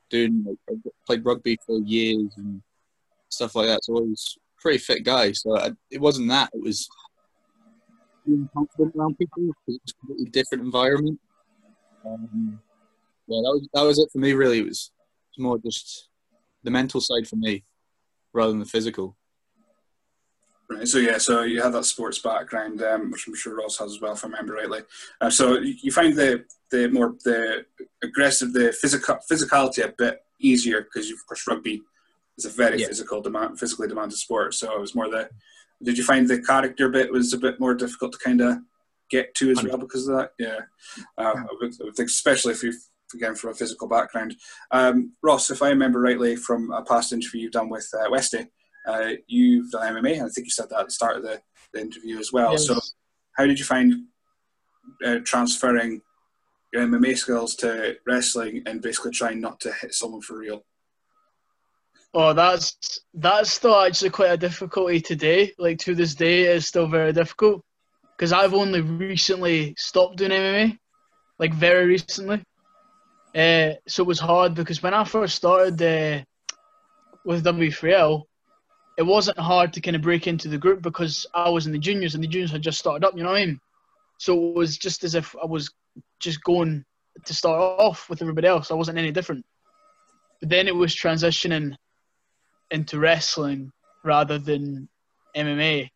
doing 0.09 0.43
like, 0.45 0.79
played 1.05 1.25
rugby 1.25 1.57
for 1.65 1.79
years 1.79 2.31
and 2.37 2.61
stuff 3.29 3.55
like 3.55 3.67
that. 3.67 3.83
So 3.83 3.97
I 3.97 4.01
was 4.01 4.37
pretty 4.61 4.77
fit 4.77 5.03
guy. 5.03 5.31
So 5.31 5.57
I, 5.57 5.71
it 5.89 5.99
wasn't 5.99 6.29
that. 6.29 6.49
It 6.53 6.61
was 6.61 6.87
being 8.25 8.49
confident 8.53 8.95
around 8.95 9.17
people 9.17 9.43
because 9.43 9.79
it's 9.83 9.93
a 9.93 9.99
completely 9.99 10.31
different 10.31 10.63
environment. 10.63 11.19
Um, 12.05 12.59
yeah, 13.27 13.39
that 13.41 13.51
was 13.51 13.69
that 13.73 13.81
was 13.83 13.99
it 13.99 14.09
for 14.11 14.19
me. 14.19 14.33
Really, 14.33 14.59
it 14.59 14.65
was, 14.65 14.91
it 14.93 15.39
was 15.39 15.43
more 15.43 15.57
just 15.57 16.09
the 16.63 16.71
mental 16.71 17.01
side 17.01 17.27
for 17.27 17.35
me 17.35 17.63
rather 18.33 18.51
than 18.51 18.59
the 18.59 18.65
physical. 18.65 19.17
Right. 20.69 20.87
So 20.87 20.99
yeah, 20.99 21.17
so 21.17 21.41
you 21.43 21.61
have 21.61 21.73
that 21.73 21.83
sports 21.83 22.19
background, 22.19 22.81
um, 22.81 23.11
which 23.11 23.27
I'm 23.27 23.35
sure 23.35 23.57
Ross 23.57 23.77
has 23.79 23.93
as 23.93 24.01
well, 24.01 24.13
if 24.13 24.23
I 24.23 24.27
remember 24.27 24.53
rightly. 24.53 24.81
Uh, 25.19 25.29
so 25.29 25.57
you 25.59 25.91
find 25.91 26.15
the 26.15 26.45
the 26.71 26.87
more 26.89 27.15
the 27.25 27.65
aggressive, 28.01 28.53
the 28.53 28.71
physical 28.71 29.17
physicality 29.29 29.83
a 29.83 29.93
bit 29.97 30.19
easier 30.39 30.81
because 30.81 31.09
you've 31.09 31.19
of 31.19 31.27
course 31.27 31.45
rugby 31.47 31.81
is 32.37 32.45
a 32.45 32.49
very 32.49 32.79
yeah. 32.79 32.87
physical 32.87 33.21
demand, 33.21 33.59
physically 33.59 33.87
demanded 33.87 34.17
sport. 34.17 34.53
So 34.53 34.73
it 34.73 34.79
was 34.79 34.95
more 34.95 35.09
the 35.09 35.29
did 35.83 35.97
you 35.97 36.03
find 36.03 36.27
the 36.27 36.41
character 36.41 36.89
bit 36.89 37.11
was 37.11 37.33
a 37.33 37.37
bit 37.37 37.59
more 37.59 37.73
difficult 37.73 38.13
to 38.13 38.19
kind 38.19 38.41
of 38.41 38.57
get 39.09 39.33
to 39.35 39.51
as 39.51 39.63
well 39.63 39.77
because 39.77 40.07
of 40.07 40.17
that? 40.17 40.31
Yeah, 40.37 40.59
uh, 41.17 41.33
I, 41.35 41.45
would, 41.59 41.73
I, 41.81 41.85
would, 41.85 41.95
think 41.95 42.09
especially 42.09 42.53
if 42.53 42.63
you 42.63 42.73
again 43.13 43.35
from 43.35 43.51
a 43.51 43.53
physical 43.53 43.87
background. 43.87 44.35
Um, 44.71 45.13
Ross, 45.21 45.49
if 45.49 45.61
I 45.61 45.69
remember 45.69 45.99
rightly 45.99 46.35
from 46.35 46.71
a 46.71 46.83
past 46.83 47.13
interview 47.13 47.41
you've 47.41 47.51
done 47.51 47.69
with 47.69 47.89
uh, 47.93 48.09
Westy, 48.09 48.47
uh, 48.87 49.11
you've 49.27 49.71
done 49.71 49.95
MMA, 49.95 50.13
and 50.13 50.23
I 50.23 50.29
think 50.29 50.47
you 50.47 50.51
said 50.51 50.69
that 50.69 50.79
at 50.79 50.85
the 50.87 50.91
start 50.91 51.17
of 51.17 51.23
the, 51.23 51.41
the 51.73 51.81
interview 51.81 52.19
as 52.19 52.31
well. 52.31 52.51
Yes. 52.51 52.67
So, 52.67 52.79
how 53.35 53.45
did 53.45 53.59
you 53.59 53.65
find 53.65 53.93
uh, 55.05 55.19
transferring 55.23 56.01
your 56.73 56.83
MMA 56.83 57.17
skills 57.17 57.55
to 57.55 57.97
wrestling 58.07 58.63
and 58.65 58.81
basically 58.81 59.11
trying 59.11 59.41
not 59.41 59.59
to 59.61 59.73
hit 59.73 59.93
someone 59.93 60.21
for 60.21 60.37
real? 60.37 60.63
Oh, 62.13 62.33
that's 62.33 62.99
that's 63.13 63.51
still 63.51 63.79
actually 63.79 64.09
quite 64.09 64.31
a 64.31 64.37
difficulty 64.37 64.99
today. 64.99 65.53
Like 65.57 65.79
to 65.79 65.95
this 65.95 66.13
day, 66.13 66.43
it's 66.43 66.67
still 66.67 66.87
very 66.87 67.13
difficult 67.13 67.63
because 68.17 68.33
I've 68.33 68.53
only 68.53 68.81
recently 68.81 69.75
stopped 69.77 70.17
doing 70.17 70.31
MMA, 70.31 70.77
like 71.39 71.53
very 71.53 71.85
recently. 71.85 72.43
Uh, 73.33 73.75
so 73.87 74.03
it 74.03 74.07
was 74.07 74.19
hard 74.19 74.55
because 74.55 74.83
when 74.83 74.93
I 74.93 75.05
first 75.05 75.35
started 75.35 75.81
uh, 75.81 76.23
with 77.23 77.45
W3L, 77.45 78.23
it 78.97 79.03
wasn't 79.03 79.39
hard 79.39 79.71
to 79.73 79.81
kind 79.81 79.95
of 79.95 80.01
break 80.01 80.27
into 80.27 80.49
the 80.49 80.57
group 80.57 80.81
because 80.81 81.25
I 81.33 81.49
was 81.49 81.65
in 81.65 81.71
the 81.71 81.79
juniors 81.79 82.13
and 82.13 82.23
the 82.23 82.27
juniors 82.27 82.51
had 82.51 82.61
just 82.61 82.79
started 82.79 83.07
up. 83.07 83.15
You 83.15 83.23
know 83.23 83.29
what 83.29 83.41
I 83.41 83.45
mean? 83.45 83.59
So 84.17 84.49
it 84.49 84.55
was 84.55 84.77
just 84.77 85.05
as 85.05 85.15
if 85.15 85.33
I 85.41 85.45
was 85.45 85.71
just 86.19 86.43
going 86.43 86.83
to 87.23 87.33
start 87.33 87.57
off 87.57 88.09
with 88.09 88.21
everybody 88.21 88.47
else. 88.47 88.69
I 88.69 88.75
wasn't 88.75 88.97
any 88.97 89.11
different. 89.11 89.45
But 90.41 90.49
then 90.49 90.67
it 90.67 90.75
was 90.75 90.93
transitioning 90.93 91.75
into 92.71 92.99
wrestling 92.99 93.71
rather 94.03 94.39
than 94.39 94.89
MMA. 95.35 95.89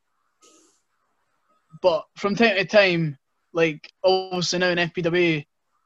But 1.82 2.06
from 2.18 2.36
time 2.36 2.56
to 2.56 2.66
time, 2.66 3.18
like 3.54 3.92
obviously 4.04 4.60
now 4.60 4.70
in 4.70 4.78
FPW, 4.78 5.46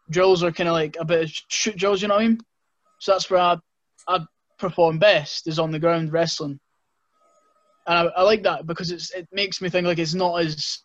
drills 0.09 0.43
are 0.43 0.51
kind 0.51 0.69
of 0.69 0.73
like 0.73 0.97
a 0.99 1.05
bit 1.05 1.23
of 1.23 1.31
shoot 1.49 1.77
drills, 1.77 2.01
you 2.01 2.07
know 2.07 2.15
what 2.15 2.23
I 2.23 2.27
mean? 2.27 2.39
So 2.99 3.11
that's 3.11 3.29
where 3.29 3.39
I, 3.39 3.57
I 4.07 4.19
perform 4.57 4.99
best 4.99 5.47
is 5.47 5.59
on 5.59 5.71
the 5.71 5.79
ground 5.79 6.11
wrestling. 6.11 6.59
And 7.87 8.09
I, 8.09 8.11
I 8.17 8.21
like 8.23 8.43
that 8.43 8.67
because 8.67 8.91
it's 8.91 9.11
it 9.11 9.27
makes 9.31 9.61
me 9.61 9.69
think 9.69 9.87
like 9.87 9.99
it's 9.99 10.13
not 10.13 10.41
as 10.41 10.79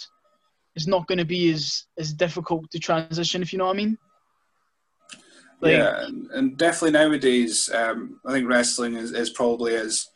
it's 0.76 0.87
not 0.87 1.06
going 1.06 1.18
to 1.18 1.25
be 1.25 1.52
as 1.52 1.84
as 1.99 2.12
difficult 2.12 2.70
to 2.70 2.78
transition 2.78 3.42
if 3.42 3.52
you 3.52 3.58
know 3.58 3.66
what 3.66 3.75
I 3.75 3.78
mean. 3.78 3.99
Like, 5.64 5.73
yeah, 5.73 6.06
and 6.35 6.59
definitely 6.59 6.90
nowadays, 6.90 7.71
um, 7.73 8.21
I 8.26 8.33
think 8.33 8.47
wrestling 8.47 8.97
is, 8.97 9.12
is 9.12 9.30
probably 9.30 9.75
as 9.76 10.11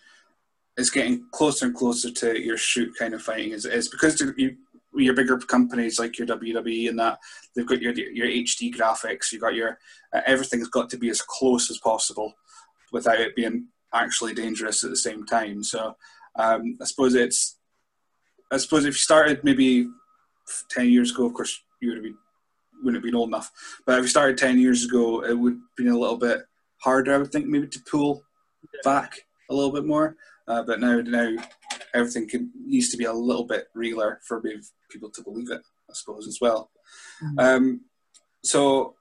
is 0.76 0.90
getting 0.90 1.24
closer 1.32 1.66
and 1.66 1.74
closer 1.74 2.10
to 2.10 2.38
your 2.38 2.58
shoot 2.58 2.94
kind 2.98 3.14
of 3.14 3.22
fighting. 3.22 3.52
Is 3.52 3.64
is 3.64 3.88
because 3.88 4.20
you 4.36 4.56
your 4.94 5.14
bigger 5.14 5.38
companies 5.38 5.98
like 5.98 6.18
your 6.18 6.28
WWE 6.28 6.90
and 6.90 6.98
that 6.98 7.18
they've 7.56 7.66
got 7.66 7.80
your 7.80 7.94
your 7.94 8.26
HD 8.26 8.74
graphics. 8.74 9.32
you've 9.32 9.40
got 9.40 9.54
your 9.54 9.78
uh, 10.12 10.20
everything's 10.26 10.68
got 10.68 10.90
to 10.90 10.98
be 10.98 11.08
as 11.08 11.22
close 11.22 11.70
as 11.70 11.78
possible 11.78 12.34
without 12.92 13.18
it 13.18 13.34
being 13.34 13.68
actually 13.94 14.34
dangerous 14.34 14.84
at 14.84 14.90
the 14.90 14.96
same 14.96 15.24
time. 15.24 15.64
So 15.64 15.96
um, 16.36 16.76
I 16.80 16.84
suppose 16.84 17.14
it's 17.14 17.56
I 18.52 18.58
suppose 18.58 18.84
if 18.84 18.94
you 18.94 18.98
started 18.98 19.44
maybe 19.44 19.88
ten 20.68 20.90
years 20.90 21.10
ago, 21.10 21.24
of 21.24 21.32
course 21.32 21.58
you 21.80 21.88
would 21.88 21.96
have 21.96 22.04
been 22.04 22.18
wouldn't 22.78 22.96
have 22.96 23.02
been 23.02 23.14
old 23.14 23.28
enough. 23.28 23.50
But 23.86 23.98
if 23.98 24.02
you 24.02 24.08
started 24.08 24.38
ten 24.38 24.58
years 24.58 24.84
ago, 24.84 25.24
it 25.24 25.34
would 25.34 25.54
have 25.54 25.76
been 25.76 25.88
a 25.88 25.98
little 25.98 26.16
bit 26.16 26.42
harder, 26.78 27.14
I 27.14 27.18
would 27.18 27.32
think, 27.32 27.46
maybe 27.46 27.68
to 27.68 27.80
pull 27.90 28.22
back 28.84 29.20
a 29.50 29.54
little 29.54 29.72
bit 29.72 29.84
more. 29.84 30.16
Uh, 30.46 30.62
but 30.62 30.80
now, 30.80 31.00
now 31.00 31.36
everything 31.92 32.28
can, 32.28 32.50
needs 32.58 32.88
to 32.88 32.96
be 32.96 33.04
a 33.04 33.12
little 33.12 33.44
bit 33.44 33.68
realer 33.74 34.20
for 34.26 34.42
people 34.90 35.10
to 35.10 35.22
believe 35.22 35.50
it, 35.50 35.60
I 35.90 35.92
suppose, 35.92 36.26
as 36.26 36.38
well. 36.40 36.70
Mm-hmm. 37.22 37.38
Um, 37.38 37.80
so, 38.42 38.94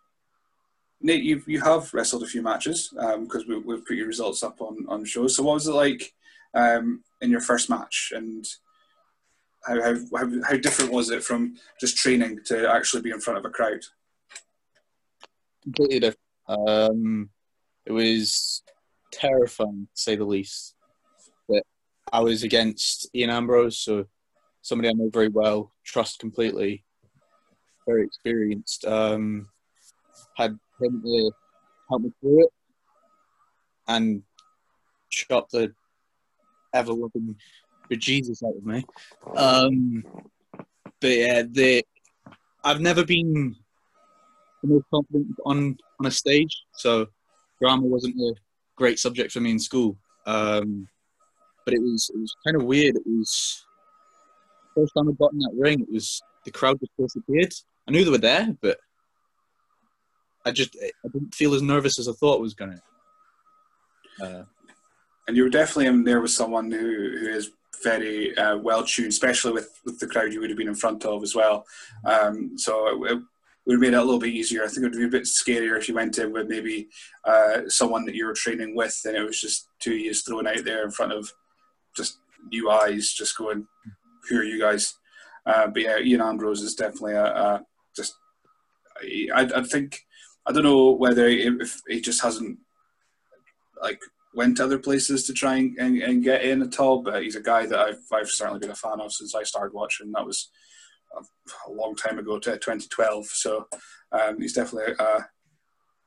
Nate, 1.00 1.24
you 1.24 1.43
you 1.46 1.62
have 1.62 1.93
wrestled 1.93 2.24
a 2.24 2.27
few 2.27 2.41
matches 2.41 2.89
because 2.89 3.43
um, 3.43 3.48
we, 3.48 3.60
we've 3.60 3.86
put 3.86 3.96
your 3.96 4.07
results 4.07 4.43
up 4.43 4.62
on 4.62 4.86
on 4.89 5.05
shows. 5.05 5.36
So, 5.36 5.43
what 5.43 5.53
was 5.53 5.67
it 5.67 5.74
like 5.74 6.12
um, 6.53 7.03
in 7.22 7.29
your 7.29 7.39
first 7.39 7.69
match, 7.69 8.12
and 8.15 8.46
how, 9.66 9.82
how 9.82 10.28
how 10.50 10.58
different 10.58 10.92
was 10.92 11.10
it 11.10 11.24
from 11.24 11.56
just 11.80 11.98
training 11.98 12.40
to 12.46 12.70
actually 12.70 13.02
be 13.02 13.12
in 13.12 13.20
front 13.20 13.40
of 13.40 13.46
a 13.46 13.50
crowd? 13.50 13.82
Completely 15.64 16.00
different. 16.00 16.20
Um, 16.48 17.30
it 17.86 17.92
was 17.92 18.64
terrifying, 19.12 19.88
to 19.94 20.02
say 20.02 20.16
the 20.16 20.26
least. 20.26 20.76
But 21.48 21.64
I 22.12 22.22
was 22.22 22.44
against 22.44 23.10
Ian 23.14 23.30
Ambrose, 23.30 23.80
so 23.80 24.06
somebody 24.62 24.90
I 24.90 24.94
know 24.94 25.10
very 25.12 25.30
well, 25.30 25.74
trust 25.86 26.20
completely, 26.20 26.84
very 27.86 28.04
experienced. 28.04 28.86
Um, 28.86 29.50
had 30.36 30.58
him 30.82 31.02
to 31.02 31.32
help 31.90 32.02
me 32.02 32.12
through 32.22 32.46
it 32.46 32.54
and 33.88 34.24
shot 35.10 35.50
the 35.50 35.74
ever 36.74 36.94
loving 36.94 37.36
bejesus 37.89 38.44
out 38.44 38.56
of 38.56 38.65
me. 38.65 38.86
Um, 39.36 40.03
but 41.00 41.12
yeah, 41.12 41.44
the 41.50 41.84
I've 42.63 42.82
never 42.82 43.06
been 43.06 43.56
the 44.63 44.70
most 44.70 44.86
confident 44.94 45.27
on 45.46 45.77
on 46.00 46.06
a 46.06 46.12
stage, 46.12 46.56
so 46.74 47.08
drama 47.62 47.86
wasn't 47.86 48.20
a 48.20 48.34
great 48.75 49.00
subject 49.00 49.32
for 49.32 49.39
me 49.39 49.51
in 49.51 49.60
school. 49.60 49.98
Um, 50.25 50.88
but 51.65 51.74
it 51.74 51.82
was 51.82 52.10
it 52.13 52.20
was 52.20 52.36
kind 52.46 52.56
of 52.56 52.63
weird. 52.63 52.96
It 52.96 53.03
was 53.06 53.65
first 54.77 54.94
time 54.96 55.10
I 55.10 55.13
got 55.13 55.34
in 55.34 55.39
that 55.39 55.56
ring, 55.58 55.82
it 55.82 55.91
was 55.91 56.22
the 56.46 56.51
crowd 56.51 56.79
just 56.79 56.91
disappeared. 56.98 57.53
I 57.88 57.91
knew 57.91 58.03
they 58.03 58.12
were 58.12 58.17
there, 58.17 58.56
but 58.62 58.77
I 60.46 60.51
just 60.51 60.75
I 60.82 61.08
didn't 61.12 61.36
feel 61.36 61.53
as 61.53 61.62
nervous 61.62 62.00
as 62.00 62.08
I 62.08 62.13
thought 62.13 62.38
I 62.38 62.41
was 62.41 62.53
gonna. 62.53 62.82
Uh, 64.22 64.44
and 65.27 65.36
you 65.36 65.44
were 65.44 65.50
definitely 65.50 65.88
in 65.88 66.03
there 66.03 66.22
with 66.22 66.32
someone 66.32 66.72
who, 66.72 66.79
who 67.20 67.27
is 67.27 67.51
very 67.84 68.38
uh, 68.38 68.57
well 68.57 68.84
tuned, 68.84 69.10
especially 69.10 69.53
with, 69.53 69.79
with 69.86 70.00
the 70.00 70.07
crowd 70.07 70.34
you 70.34 70.39
would 70.39 70.50
have 70.50 70.57
been 70.57 70.67
in 70.67 70.75
front 70.75 71.05
of 71.05 71.24
as 71.24 71.36
well. 71.36 71.65
Um, 72.05 72.57
so 72.57 72.88
it, 73.05 73.12
it, 73.12 73.22
would 73.65 73.74
have 73.74 73.81
made 73.81 73.93
it 73.93 73.98
a 73.98 74.03
little 74.03 74.19
bit 74.19 74.34
easier. 74.34 74.63
I 74.63 74.67
think 74.67 74.79
it 74.79 74.84
would 74.84 74.93
be 74.93 75.05
a 75.05 75.10
bit 75.10 75.24
scarier 75.24 75.77
if 75.77 75.89
you 75.89 75.96
went 75.96 76.17
in 76.17 76.31
with 76.31 76.48
maybe 76.48 76.88
uh, 77.25 77.62
someone 77.67 78.05
that 78.05 78.15
you 78.15 78.25
were 78.25 78.34
training 78.34 78.75
with 78.75 78.98
and 79.03 79.17
it 79.17 79.24
was 79.24 79.41
just 79.41 79.67
two 79.79 79.96
years 79.96 80.24
thrown 80.24 80.48
out 80.48 80.63
there 80.63 80.86
in 80.86 80.91
front 80.91 81.12
of 81.12 81.29
just 81.96 82.19
new 82.50 82.69
eyes, 82.69 83.12
just 83.12 83.38
going, 83.38 83.67
who 84.29 84.38
are 84.38 84.43
you 84.43 84.60
guys? 84.60 84.93
Uh, 85.46 85.67
but 85.67 85.81
yeah, 85.81 86.00
Ian 86.00 86.22
Ambrose 86.22 86.62
is 86.62 86.75
definitely 86.75 87.13
a, 87.13 87.25
a 87.25 87.65
just. 87.96 88.15
I, 89.34 89.50
I 89.55 89.63
think 89.63 90.01
I 90.46 90.51
don't 90.51 90.63
know 90.63 90.91
whether 90.91 91.27
if 91.27 91.81
he 91.88 92.01
just 92.01 92.22
hasn't 92.22 92.57
like 93.81 94.01
went 94.38 94.56
to 94.58 94.63
other 94.63 94.77
places 94.77 95.25
to 95.25 95.34
try 95.34 95.56
and, 95.56 95.77
and, 95.79 96.01
and, 96.01 96.24
get 96.24 96.44
in 96.44 96.62
at 96.62 96.79
all, 96.79 97.01
but 97.01 97.24
he's 97.24 97.36
a 97.36 97.41
guy 97.41 97.65
that 97.65 97.79
I've 97.79 98.03
I've 98.13 98.29
certainly 98.29 98.60
been 98.60 98.70
a 98.70 98.75
fan 98.75 99.01
of 99.01 99.12
since 99.12 99.34
I 99.34 99.41
started 99.41 99.74
watching. 99.74 100.12
That 100.12 100.27
was 100.27 100.51
a, 101.17 101.70
a 101.70 101.74
long 101.74 101.96
time 101.96 102.20
ago, 102.20 102.38
to 102.38 102.51
2012. 102.51 103.25
So 103.25 103.67
um, 104.12 104.39
he's 104.39 104.53
definitely 104.53 104.94
a, 105.00 105.25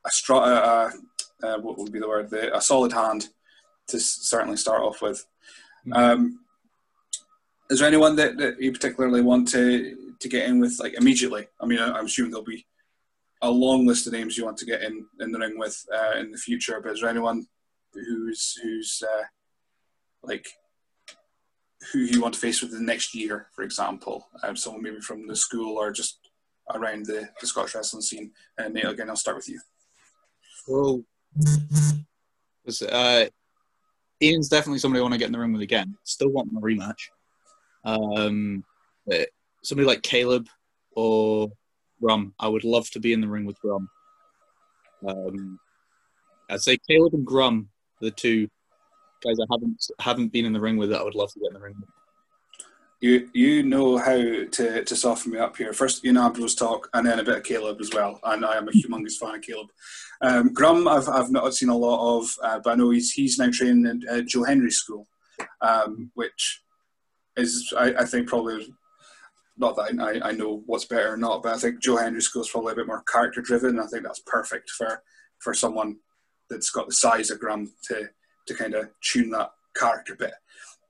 a, 0.07 0.11
strong, 0.11 0.49
a, 0.49 0.91
a, 1.47 1.61
what 1.61 1.77
would 1.77 1.93
be 1.93 1.99
the 1.99 2.09
word, 2.09 2.31
the, 2.31 2.57
a 2.57 2.61
solid 2.61 2.93
hand 2.93 3.29
to 3.89 3.99
certainly 3.99 4.57
start 4.57 4.83
off 4.83 5.03
with. 5.03 5.27
Mm-hmm. 5.87 5.93
Um, 5.93 6.39
is 7.69 7.81
there 7.81 7.89
anyone 7.89 8.15
that, 8.17 8.39
that 8.39 8.61
you 8.61 8.73
particularly 8.73 9.23
want 9.23 9.49
to 9.49 9.97
to 10.21 10.29
get 10.29 10.47
in 10.49 10.61
with 10.61 10.79
like 10.79 10.95
immediately? 10.95 11.49
I 11.61 11.67
mean, 11.67 11.81
I'm 11.81 12.07
assuming 12.07 12.31
there'll 12.31 12.45
be 12.45 12.67
a 13.43 13.51
long 13.51 13.87
list 13.87 14.07
of 14.07 14.13
names 14.13 14.37
you 14.37 14.45
want 14.45 14.59
to 14.59 14.67
get 14.67 14.83
in 14.83 15.05
in 15.19 15.33
the 15.33 15.39
ring 15.39 15.59
with 15.59 15.85
uh, 15.93 16.19
in 16.19 16.31
the 16.31 16.39
future. 16.39 16.81
But 16.81 16.93
is 16.93 17.01
there 17.01 17.11
anyone 17.11 17.47
who's 17.93 18.59
who's 18.63 19.03
uh, 19.03 19.25
like 20.23 20.47
who 21.93 22.01
you 22.01 22.21
want 22.21 22.35
to 22.35 22.41
face 22.41 22.61
with 22.61 22.73
the 22.73 22.81
next 22.81 23.15
year, 23.15 23.49
for 23.55 23.63
example? 23.63 24.29
Um, 24.43 24.57
someone 24.57 24.83
maybe 24.83 25.01
from 25.01 25.27
the 25.27 25.37
school 25.37 25.79
or 25.79 25.91
just 25.91 26.19
around 26.75 27.07
the, 27.07 27.29
the 27.41 27.47
Scottish 27.47 27.75
wrestling 27.75 28.03
scene. 28.03 28.33
And 28.59 28.75
Nate, 28.75 28.85
again, 28.85 29.09
I'll 29.09 29.17
start 29.17 29.37
with 29.37 29.49
you. 29.49 29.61
Well, 30.69 31.03
uh, 32.91 33.25
Ian's 34.23 34.49
definitely 34.49 34.79
somebody 34.79 35.01
I 35.01 35.03
want 35.03 35.15
to 35.15 35.19
get 35.19 35.27
in 35.27 35.33
the 35.33 35.39
ring 35.39 35.53
with 35.53 35.63
again. 35.63 35.97
Still 36.05 36.29
want 36.29 36.53
my 36.53 36.61
rematch. 36.61 37.09
Um, 37.85 38.65
somebody 39.63 39.87
like 39.87 40.03
Caleb 40.03 40.49
or 40.93 41.51
Grum. 42.01 42.35
I 42.39 42.49
would 42.49 42.65
love 42.65 42.91
to 42.91 43.01
be 43.01 43.13
in 43.13 43.21
the 43.21 43.29
ring 43.29 43.47
with 43.47 43.59
Grum. 43.61 43.89
Um, 45.07 45.59
I'd 46.51 46.61
say 46.61 46.79
Caleb 46.89 47.15
and 47.15 47.25
Grum, 47.25 47.69
the 48.01 48.11
two 48.11 48.49
guys 49.23 49.39
I 49.41 49.47
haven't 49.51 49.87
haven't 49.99 50.33
been 50.33 50.47
in 50.47 50.53
the 50.53 50.61
ring 50.61 50.77
with 50.77 50.91
that 50.91 51.01
I 51.01 51.05
would 51.05 51.15
love 51.15 51.33
to 51.33 51.41
get 51.41 51.49
in 51.49 51.55
the 51.55 51.61
ring 51.61 51.77
with. 51.81 51.89
You 53.01 53.31
you 53.33 53.63
know 53.63 53.97
how 53.97 54.17
to, 54.17 54.85
to 54.85 54.97
soften 54.97 55.33
me 55.33 55.39
up 55.39 55.57
here. 55.57 55.73
First, 55.73 56.05
you 56.05 56.13
know 56.13 56.25
Ambrose 56.25 56.55
talk, 56.55 56.91
and 56.93 57.07
then 57.07 57.19
a 57.19 57.25
bit 57.25 57.39
of 57.39 57.45
Caleb 57.45 57.81
as 57.81 57.91
well. 57.95 58.21
And 58.25 58.45
I 58.45 58.57
am 58.57 58.69
a 58.69 58.73
humongous 58.73 59.17
fan 59.17 59.37
of 59.37 59.43
Caleb. 59.43 59.69
Um, 60.21 60.53
Grum, 60.53 60.87
I've, 60.87 61.09
I've 61.09 61.31
not 61.31 61.55
seen 61.55 61.71
a 61.71 61.77
lot 61.77 62.19
of, 62.19 62.31
uh, 62.43 62.61
but 62.63 62.73
I 62.73 62.75
know 62.75 62.91
he's 62.91 63.13
he's 63.13 63.39
now 63.39 63.49
training 63.51 64.03
at 64.11 64.27
Joe 64.27 64.45
Henry 64.45 64.71
School, 64.71 65.09
um, 65.63 66.11
which 66.15 66.63
is 67.39 67.73
I, 67.77 67.95
I 68.01 68.05
think 68.05 68.29
probably 68.29 68.69
not 69.57 69.77
that 69.77 69.99
I, 69.99 70.29
I 70.29 70.33
know 70.33 70.63
what's 70.67 70.85
better 70.85 71.15
or 71.15 71.17
not, 71.17 71.43
but 71.43 71.55
I 71.55 71.59
think 71.59 71.83
Joe 71.83 71.97
Henry 71.97 72.21
School 72.21 72.43
is 72.43 72.51
probably 72.51 72.73
a 72.73 72.77
bit 72.77 72.87
more 72.87 73.03
character 73.11 73.41
driven. 73.41 73.79
I 73.79 73.87
think 73.87 74.03
that's 74.03 74.23
perfect 74.27 74.69
for 74.71 75.03
for 75.39 75.55
someone 75.55 75.97
that's 76.51 76.71
got 76.71 76.87
the 76.87 76.95
size 76.95 77.31
of 77.31 77.39
Grum 77.39 77.73
to 77.89 78.09
to 78.47 78.55
kind 78.55 78.75
of 78.75 78.91
tune 79.03 79.31
that 79.31 79.51
character 79.77 80.15
bit. 80.15 80.35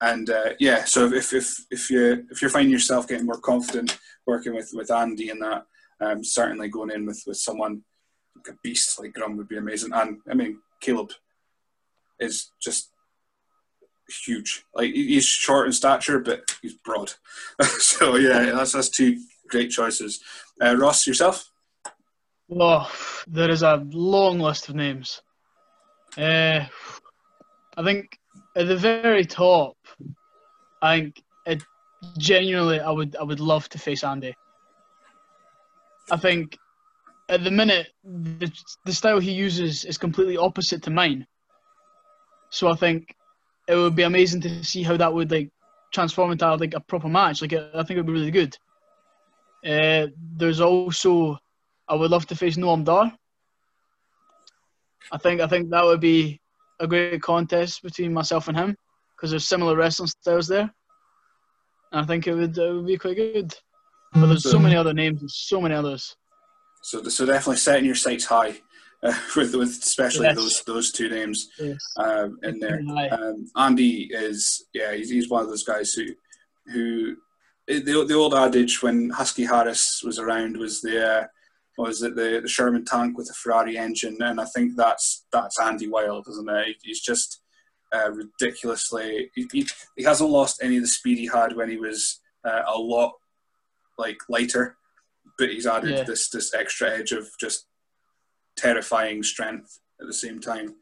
And 0.00 0.31
uh, 0.31 0.55
yeah, 0.59 0.85
so 0.85 1.12
if 1.12 1.33
if 1.33 1.67
if 1.71 1.90
you 1.90 2.26
if 2.31 2.40
you're 2.40 2.50
finding 2.50 2.73
yourself 2.73 3.07
getting 3.07 3.26
more 3.26 3.40
confident 3.40 3.99
working 4.26 4.55
with 4.55 4.71
with 4.73 4.90
Andy 4.90 5.29
and 5.29 5.43
that, 5.43 5.67
um, 6.00 6.25
certainly 6.25 6.69
going 6.69 6.90
in 6.90 7.07
with 7.07 7.23
with 7.26 7.37
someone 7.37 7.83
like 8.37 8.55
a 8.55 8.59
beast 8.62 8.99
like 8.99 9.12
Grum 9.12 9.37
would 9.37 9.49
be 9.49 9.59
amazing. 9.59 9.93
And 9.93 10.19
I 10.31 10.35
mean, 10.35 10.59
Caleb 10.81 11.12
is 12.19 12.50
just 12.61 12.90
huge. 14.25 14.64
Like 14.75 14.93
he's 14.93 15.26
short 15.26 15.67
in 15.67 15.73
stature, 15.73 16.21
but 16.21 16.57
he's 16.62 16.75
broad. 16.75 17.12
so 17.62 18.17
yeah, 18.17 18.47
that's 18.52 18.73
that's 18.73 18.88
two 18.88 19.19
great 19.49 19.71
choices. 19.71 20.21
Uh, 20.62 20.76
Ross, 20.76 21.07
yourself? 21.07 21.50
Oh, 22.50 22.90
there 23.26 23.50
is 23.50 23.62
a 23.62 23.87
long 23.90 24.40
list 24.40 24.69
of 24.69 24.75
names. 24.75 25.23
Uh, 26.17 26.64
I 27.76 27.85
think 27.85 28.19
at 28.57 28.67
the 28.67 28.76
very 28.76 29.25
top, 29.25 29.76
I 30.83 30.99
think 30.99 31.23
it, 31.47 31.62
genuinely, 32.19 32.81
I 32.81 32.90
would 32.90 33.17
I 33.17 33.23
would 33.23 33.40
love 33.40 33.69
to 33.71 33.79
face 33.79 34.05
Andy. 34.05 34.35
I 36.11 36.17
think 36.17 36.59
at 37.29 37.45
the 37.45 37.50
minute 37.50 37.88
the 38.05 38.50
the 38.85 38.93
style 38.93 39.21
he 39.21 39.33
uses 39.33 39.85
is 39.85 39.99
completely 39.99 40.37
opposite 40.37 40.83
to 40.85 40.90
mine. 40.90 41.26
So 42.50 42.69
I 42.69 42.75
think 42.75 43.14
it 43.69 43.76
would 43.76 43.95
be 43.95 44.02
amazing 44.02 44.40
to 44.43 44.64
see 44.64 44.83
how 44.83 44.97
that 44.97 45.14
would 45.14 45.31
like 45.31 45.50
transform 45.93 46.33
into 46.33 46.52
like 46.55 46.75
a 46.75 46.81
proper 46.81 47.09
match. 47.09 47.40
Like 47.40 47.52
I 47.52 47.83
think 47.85 47.90
it 47.90 47.97
would 47.99 48.07
be 48.07 48.12
really 48.12 48.33
good. 48.33 48.57
Uh, 49.64 50.09
there's 50.37 50.61
also 50.61 51.38
I 51.88 51.95
would 51.95 52.11
love 52.11 52.26
to 52.26 52.37
face 52.37 52.57
Noam 52.57 52.85
Dar. 52.85 53.12
I 55.12 55.19
think 55.19 55.40
I 55.40 55.47
think 55.47 55.71
that 55.71 55.85
would 55.85 56.00
be 56.00 56.40
a 56.80 56.87
great 56.87 57.21
contest 57.23 57.83
between 57.83 58.12
myself 58.12 58.49
and 58.49 58.57
him 58.57 58.76
because 59.16 59.30
there's 59.30 59.47
similar 59.49 59.76
wrestling 59.76 60.09
styles 60.09 60.49
there. 60.49 60.73
And 61.92 62.00
I 62.00 62.04
think 62.04 62.26
it 62.26 62.35
would 62.35 62.57
it 62.57 62.73
would 62.73 62.87
be 62.87 62.97
quite 62.97 63.16
good. 63.16 63.54
But 64.12 64.26
there's 64.26 64.42
so 64.50 64.59
many 64.59 64.75
other 64.75 64.92
names, 64.92 65.21
and 65.21 65.30
so 65.30 65.61
many 65.61 65.75
others. 65.75 66.16
So, 66.83 67.02
so 67.04 67.26
definitely 67.26 67.59
setting 67.59 67.85
your 67.85 67.95
sights 67.95 68.25
high 68.25 68.61
uh, 69.02 69.14
with 69.37 69.54
with 69.54 69.69
especially 69.69 70.26
Yes. 70.26 70.37
those 70.37 70.64
those 70.64 70.92
two 70.92 71.09
names 71.09 71.49
Yes. 71.59 71.78
um, 71.97 72.38
in 72.42 72.59
there. 72.59 72.83
Um, 73.12 73.47
Andy 73.57 74.09
is 74.12 74.66
yeah, 74.73 74.95
he's, 74.95 75.11
he's 75.11 75.28
one 75.28 75.42
of 75.42 75.49
those 75.49 75.64
guys 75.64 75.92
who 75.92 76.07
who 76.73 77.16
the 77.69 78.04
the 78.07 78.14
old 78.14 78.35
adage 78.35 78.83
when 78.83 79.11
Husky 79.11 79.45
Harris 79.45 80.02
was 80.04 80.19
around 80.19 80.57
was 80.57 80.80
the 80.80 81.07
uh, 81.07 81.26
was 81.80 82.02
it 82.02 82.14
the, 82.16 82.40
the 82.42 82.49
Sherman 82.49 82.84
tank 82.84 83.16
with 83.16 83.28
the 83.28 83.34
Ferrari 83.34 83.76
engine, 83.76 84.16
and 84.20 84.40
I 84.40 84.44
think 84.44 84.76
that's 84.76 85.25
that's 85.32 85.58
Andy 85.60 85.88
Wild, 85.88 86.26
isn't 86.28 86.49
it? 86.49 86.76
He's 86.82 87.00
just 87.00 87.42
uh, 87.94 88.10
ridiculously. 88.12 89.30
He, 89.34 89.46
he, 89.52 89.66
he 89.96 90.04
hasn't 90.04 90.30
lost 90.30 90.62
any 90.62 90.76
of 90.76 90.82
the 90.82 90.88
speed 90.88 91.18
he 91.18 91.26
had 91.26 91.56
when 91.56 91.68
he 91.70 91.76
was 91.76 92.20
uh, 92.46 92.62
a 92.66 92.78
lot 92.78 93.12
like 93.99 94.18
lighter, 94.28 94.76
but 95.38 95.50
he's 95.50 95.66
added 95.66 95.90
Yeah. 95.90 96.02
this 96.04 96.28
this 96.30 96.54
extra 96.54 96.90
edge 96.90 97.12
of 97.12 97.28
just 97.38 97.66
terrifying 98.56 99.22
strength 99.22 99.80
at 100.00 100.06
the 100.06 100.12
same 100.12 100.40
time. 100.40 100.75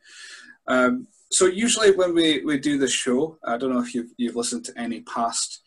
Um, 0.69 1.07
so 1.31 1.47
usually 1.47 1.91
when 1.95 2.15
we, 2.15 2.43
we 2.45 2.59
do 2.59 2.79
this 2.79 2.93
show, 2.93 3.39
I 3.45 3.57
don't 3.59 3.73
know 3.73 3.81
if 3.81 3.95
you've, 3.95 4.11
you've 4.17 4.37
listened 4.37 4.65
to 4.67 4.79
any 4.79 5.01
past 5.03 5.61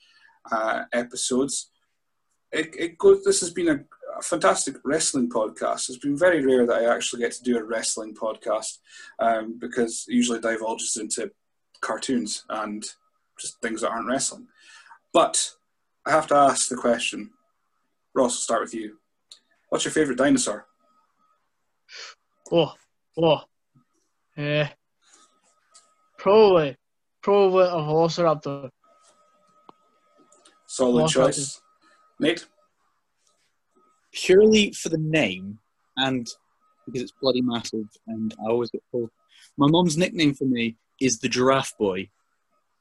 uh, 0.51 0.83
episodes. 0.93 1.69
It, 2.51 2.75
it 2.77 2.97
goes. 2.97 3.23
This 3.23 3.39
has 3.41 3.51
been 3.51 3.69
a, 3.69 3.79
a 4.21 4.23
fantastic 4.23 4.75
wrestling 4.85 5.29
podcast. 5.29 5.89
It's 5.89 5.97
been 5.97 6.17
very 6.17 6.45
rare 6.45 6.67
that 6.67 6.83
I 6.83 6.95
actually 6.95 7.23
get 7.23 7.31
to 7.33 7.43
do 7.43 7.57
a 7.57 7.63
wrestling 7.63 8.13
podcast 8.13 8.77
um, 9.19 9.57
because 9.59 10.05
it 10.07 10.13
usually 10.13 10.39
divulges 10.39 10.97
into 10.97 11.31
cartoons 11.81 12.45
and 12.49 12.85
just 13.39 13.59
things 13.61 13.81
that 13.81 13.89
aren't 13.89 14.07
wrestling. 14.07 14.47
But 15.11 15.51
I 16.05 16.11
have 16.11 16.27
to 16.27 16.35
ask 16.35 16.69
the 16.69 16.75
question. 16.75 17.31
Ross, 18.13 18.33
we'll 18.33 18.41
start 18.41 18.61
with 18.61 18.75
you. 18.75 18.97
What's 19.69 19.85
your 19.85 19.91
favorite 19.91 20.19
dinosaur? 20.19 20.67
Oh, 22.51 22.73
oh. 23.17 23.41
Uh, 24.37 24.67
probably, 26.19 26.77
probably 27.23 27.63
a 27.63 27.69
velociraptor. 27.69 28.69
Solid 30.67 31.10
choice. 31.10 31.60
Nate? 32.19 32.45
Purely 34.13 34.71
for 34.74 34.89
the 34.89 34.97
name 34.97 35.60
and 35.97 36.28
because 36.86 37.02
it's 37.02 37.13
bloody 37.21 37.41
massive 37.41 37.86
and 38.08 38.34
I 38.39 38.50
always 38.50 38.71
get 38.71 38.84
told. 38.91 39.10
My 39.58 39.67
mom's 39.67 39.97
nickname 39.97 40.34
for 40.34 40.45
me 40.45 40.78
is 41.00 41.19
the 41.19 41.30
Giraffe 41.30 41.78
Boy 41.78 42.10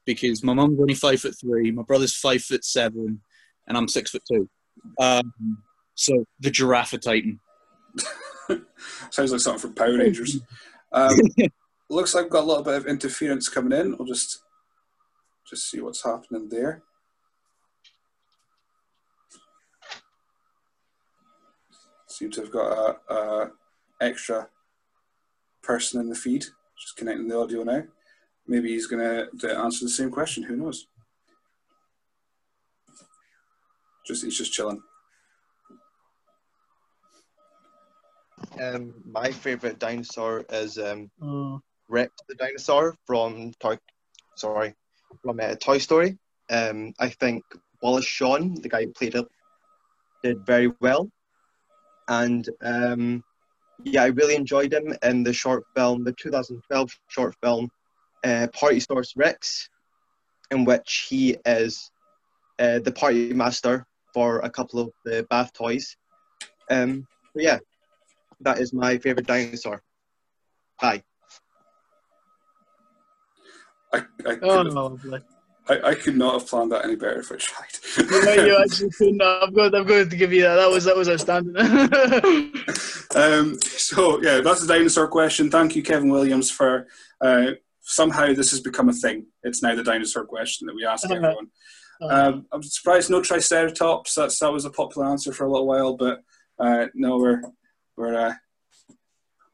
because 0.05 0.43
my 0.43 0.53
mom's 0.53 0.79
only 0.79 0.93
five 0.93 1.21
foot 1.21 1.35
three, 1.39 1.71
my 1.71 1.83
brother's 1.83 2.15
five 2.15 2.41
foot 2.41 2.65
seven, 2.65 3.21
and 3.67 3.77
I'm 3.77 3.87
six 3.87 4.11
foot 4.11 4.23
two. 4.31 4.49
Um, 4.99 5.33
so 5.95 6.25
the 6.39 6.51
Giraffatitan. 6.51 7.39
Sounds 9.11 9.31
like 9.31 9.41
something 9.41 9.59
from 9.59 9.75
Power 9.75 9.97
Rangers. 9.97 10.41
Um, 10.91 11.15
looks 11.89 12.15
like 12.15 12.25
we've 12.25 12.31
got 12.31 12.43
a 12.43 12.47
little 12.47 12.63
bit 12.63 12.75
of 12.75 12.87
interference 12.87 13.49
coming 13.49 13.77
in. 13.77 13.97
We'll 13.97 14.07
just 14.07 14.41
just 15.49 15.69
see 15.69 15.81
what's 15.81 16.03
happening 16.03 16.49
there. 16.49 16.83
Seem 22.11 22.29
to 22.31 22.41
have 22.41 22.51
got 22.51 22.97
a, 23.09 23.13
a 23.13 23.51
extra 24.01 24.49
person 25.63 26.01
in 26.01 26.09
the 26.09 26.15
feed, 26.15 26.43
just 26.77 26.97
connecting 26.97 27.27
the 27.29 27.37
audio 27.37 27.63
now. 27.63 27.83
Maybe 28.47 28.69
he's 28.69 28.87
going 28.87 29.27
to 29.39 29.57
answer 29.57 29.85
the 29.85 29.89
same 29.89 30.11
question. 30.11 30.43
Who 30.43 30.57
knows? 30.57 30.87
Just 34.05 34.25
he's 34.25 34.37
just 34.37 34.51
chilling. 34.51 34.81
Um, 38.61 38.93
my 39.05 39.31
favorite 39.31 39.79
dinosaur 39.79 40.43
is 40.49 40.77
um, 40.77 41.09
Oh, 41.21 41.61
Rex 41.87 42.11
the 42.27 42.35
dinosaur 42.35 42.95
from 43.05 43.53
Toy, 43.59 43.77
sorry, 44.35 44.75
from 45.23 45.39
uh, 45.39 45.55
Toy 45.55 45.77
Story. 45.77 46.17
Um, 46.49 46.93
I 46.99 47.07
think 47.07 47.43
Wallace 47.81 48.05
Shawn, 48.05 48.55
the 48.61 48.69
guy 48.69 48.83
who 48.83 48.91
played 48.91 49.15
it, 49.15 49.25
did 50.23 50.45
very 50.45 50.71
well, 50.81 51.09
and 52.11 52.49
um, 52.61 53.23
yeah, 53.83 54.03
I 54.03 54.07
really 54.07 54.35
enjoyed 54.35 54.73
him 54.73 54.93
in 55.01 55.23
the 55.23 55.31
short 55.31 55.63
film, 55.75 56.03
the 56.03 56.11
2012 56.11 56.91
short 57.07 57.35
film, 57.41 57.69
uh, 58.25 58.47
Partysaurus 58.53 59.13
Rex, 59.15 59.69
in 60.51 60.65
which 60.65 61.07
he 61.09 61.37
is 61.45 61.89
uh, 62.59 62.79
the 62.79 62.91
party 62.91 63.33
master 63.33 63.85
for 64.13 64.39
a 64.39 64.49
couple 64.49 64.79
of 64.79 64.91
the 65.05 65.25
bath 65.29 65.53
toys. 65.53 65.95
Um, 66.69 67.07
but 67.33 67.43
yeah, 67.43 67.59
that 68.41 68.59
is 68.59 68.73
my 68.73 68.97
favorite 68.97 69.25
dinosaur. 69.25 69.81
Hi. 70.81 71.01
I, 73.93 73.99
I, 73.99 74.37
oh 74.41 74.63
could, 74.63 74.73
lovely. 74.73 75.19
I, 75.71 75.89
I 75.91 75.95
could 75.95 76.17
not 76.17 76.33
have 76.33 76.47
planned 76.49 76.71
that 76.71 76.83
any 76.83 76.95
better 76.95 77.19
if 77.19 77.31
I 77.31 77.35
tried. 77.37 77.69
You, 77.97 78.25
know, 78.25 78.45
you 78.45 78.57
actually 78.63 78.89
couldn't. 78.91 79.21
I'm 79.21 79.53
going. 79.53 79.73
I'm 79.73 79.85
going 79.85 80.09
to 80.09 80.15
give 80.15 80.33
you 80.33 80.41
that. 80.41 80.55
That 80.55 80.69
was 80.69 80.83
that 80.85 80.97
was 80.97 81.09
outstanding. 81.09 81.55
um, 83.15 83.59
so 83.61 84.21
yeah, 84.21 84.41
that's 84.41 84.61
the 84.61 84.67
dinosaur 84.67 85.07
question. 85.07 85.49
Thank 85.49 85.75
you, 85.75 85.83
Kevin 85.83 86.09
Williams, 86.09 86.51
for 86.51 86.87
uh, 87.21 87.51
somehow 87.81 88.33
this 88.33 88.51
has 88.51 88.59
become 88.59 88.89
a 88.89 88.93
thing. 88.93 89.27
It's 89.43 89.63
now 89.63 89.75
the 89.75 89.83
dinosaur 89.83 90.25
question 90.25 90.67
that 90.67 90.75
we 90.75 90.85
ask 90.85 91.05
Uh-huh. 91.05 91.15
everyone. 91.15 91.47
Um, 92.01 92.47
I'm 92.51 92.63
surprised 92.63 93.11
no 93.11 93.21
Triceratops. 93.21 94.15
That's 94.15 94.39
that 94.39 94.51
was 94.51 94.65
a 94.65 94.71
popular 94.71 95.07
answer 95.07 95.31
for 95.31 95.45
a 95.45 95.51
little 95.51 95.67
while, 95.67 95.95
but 95.95 96.21
uh, 96.59 96.87
no, 96.95 97.17
we're 97.17 97.41
we're 97.95 98.15
uh, 98.19 98.33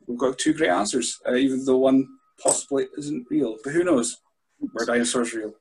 we've 0.08 0.17
got 0.17 0.38
two 0.38 0.53
great 0.53 0.69
answers, 0.69 1.19
uh, 1.27 1.36
even 1.36 1.63
though 1.65 1.77
one 1.77 2.08
possibly 2.41 2.88
isn't 2.97 3.27
real. 3.30 3.58
But 3.63 3.73
who 3.73 3.84
knows? 3.84 4.17
Were 4.73 4.86
dinosaurs 4.86 5.34
real? 5.36 5.53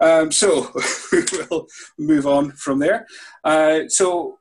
Um, 0.00 0.32
so 0.32 0.70
we'll 1.50 1.66
move 1.98 2.26
on 2.26 2.52
from 2.52 2.78
there. 2.78 3.06
Uh, 3.42 3.80
so 3.88 4.38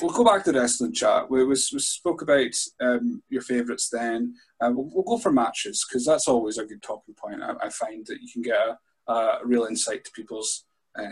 we'll 0.00 0.12
go 0.12 0.24
back 0.24 0.44
to 0.44 0.52
the 0.52 0.60
wrestling 0.60 0.92
chat. 0.92 1.30
We, 1.30 1.44
we, 1.44 1.50
we 1.50 1.54
spoke 1.54 2.22
about 2.22 2.50
um, 2.80 3.22
your 3.28 3.42
favourites 3.42 3.88
then. 3.90 4.34
Uh, 4.60 4.70
we'll, 4.72 4.90
we'll 4.92 5.04
go 5.04 5.18
for 5.18 5.32
matches 5.32 5.84
because 5.88 6.06
that's 6.06 6.28
always 6.28 6.58
a 6.58 6.64
good 6.64 6.82
talking 6.82 7.14
point. 7.14 7.42
I, 7.42 7.54
I 7.66 7.68
find 7.70 8.06
that 8.06 8.20
you 8.20 8.28
can 8.32 8.42
get 8.42 8.56
a, 8.56 9.12
a 9.12 9.40
real 9.44 9.64
insight 9.64 10.04
to 10.04 10.10
people's 10.12 10.64
uh, 10.98 11.10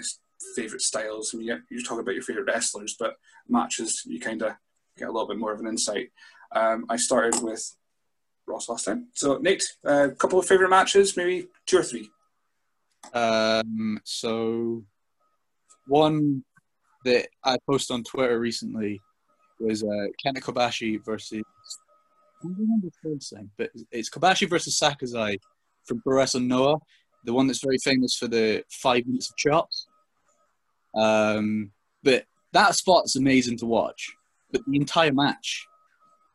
favourite 0.55 0.83
styles. 0.83 1.33
I 1.35 1.38
mean, 1.38 1.48
yeah, 1.48 1.59
you're 1.70 1.83
talking 1.83 2.00
about 2.00 2.14
your 2.14 2.22
favourite 2.22 2.52
wrestlers, 2.52 2.96
but 2.98 3.14
matches 3.48 4.02
you 4.07 4.20
kind 4.20 4.42
of 4.42 4.52
get 4.96 5.09
a 5.09 5.12
little 5.12 5.29
bit 5.29 5.38
more 5.38 5.52
of 5.52 5.61
an 5.61 5.66
insight. 5.66 6.11
Um, 6.52 6.87
I 6.88 6.96
started 6.96 7.42
with 7.42 7.76
Ross 8.46 8.68
last 8.68 8.85
time. 8.85 9.09
So 9.14 9.38
Nate, 9.38 9.64
a 9.85 10.11
couple 10.11 10.38
of 10.38 10.46
favourite 10.46 10.70
matches, 10.70 11.16
maybe 11.16 11.48
two 11.66 11.79
or 11.79 11.83
three. 11.83 12.11
Um, 13.12 14.01
so 14.05 14.85
one 15.87 16.45
that 17.05 17.29
I 17.45 17.57
posted 17.69 17.95
on 17.95 18.05
Twitter 18.05 18.38
recently 18.38 19.01
was 19.61 19.83
uh, 19.83 20.07
Kenta 20.25 20.40
Kobashi 20.40 21.03
versus. 21.05 21.42
I 22.42 22.49
don't 22.49 22.59
remember 22.59 22.88
the 22.88 23.11
first 23.11 23.33
name, 23.33 23.51
but 23.57 23.71
it's 23.90 24.11
Kobashi 24.11 24.49
versus 24.49 24.79
Sasaki 24.79 25.40
from 25.85 26.03
Pro 26.03 26.25
Noah, 26.35 26.79
the 27.25 27.33
one 27.33 27.47
that's 27.47 27.64
very 27.64 27.79
famous 27.79 28.16
for 28.16 28.29
the 28.29 28.62
five 28.71 29.07
minutes 29.07 29.31
of 29.31 29.37
chops. 29.37 29.87
Um, 30.95 31.71
but 32.03 32.25
that 32.53 32.75
spot's 32.75 33.16
amazing 33.16 33.59
to 33.59 33.66
watch. 33.66 34.11
But 34.51 34.62
the 34.66 34.77
entire 34.77 35.12
match 35.12 35.66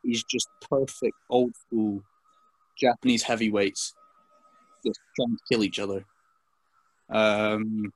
is 0.04 0.24
just 0.24 0.48
perfect 0.68 1.14
old 1.30 1.54
school 1.56 2.02
Japanese 2.78 3.22
heavyweights 3.22 3.94
just 4.84 5.00
trying 5.16 5.36
to 5.36 5.42
kill 5.50 5.64
each 5.64 5.78
other. 5.78 6.04
Um, 7.12 7.92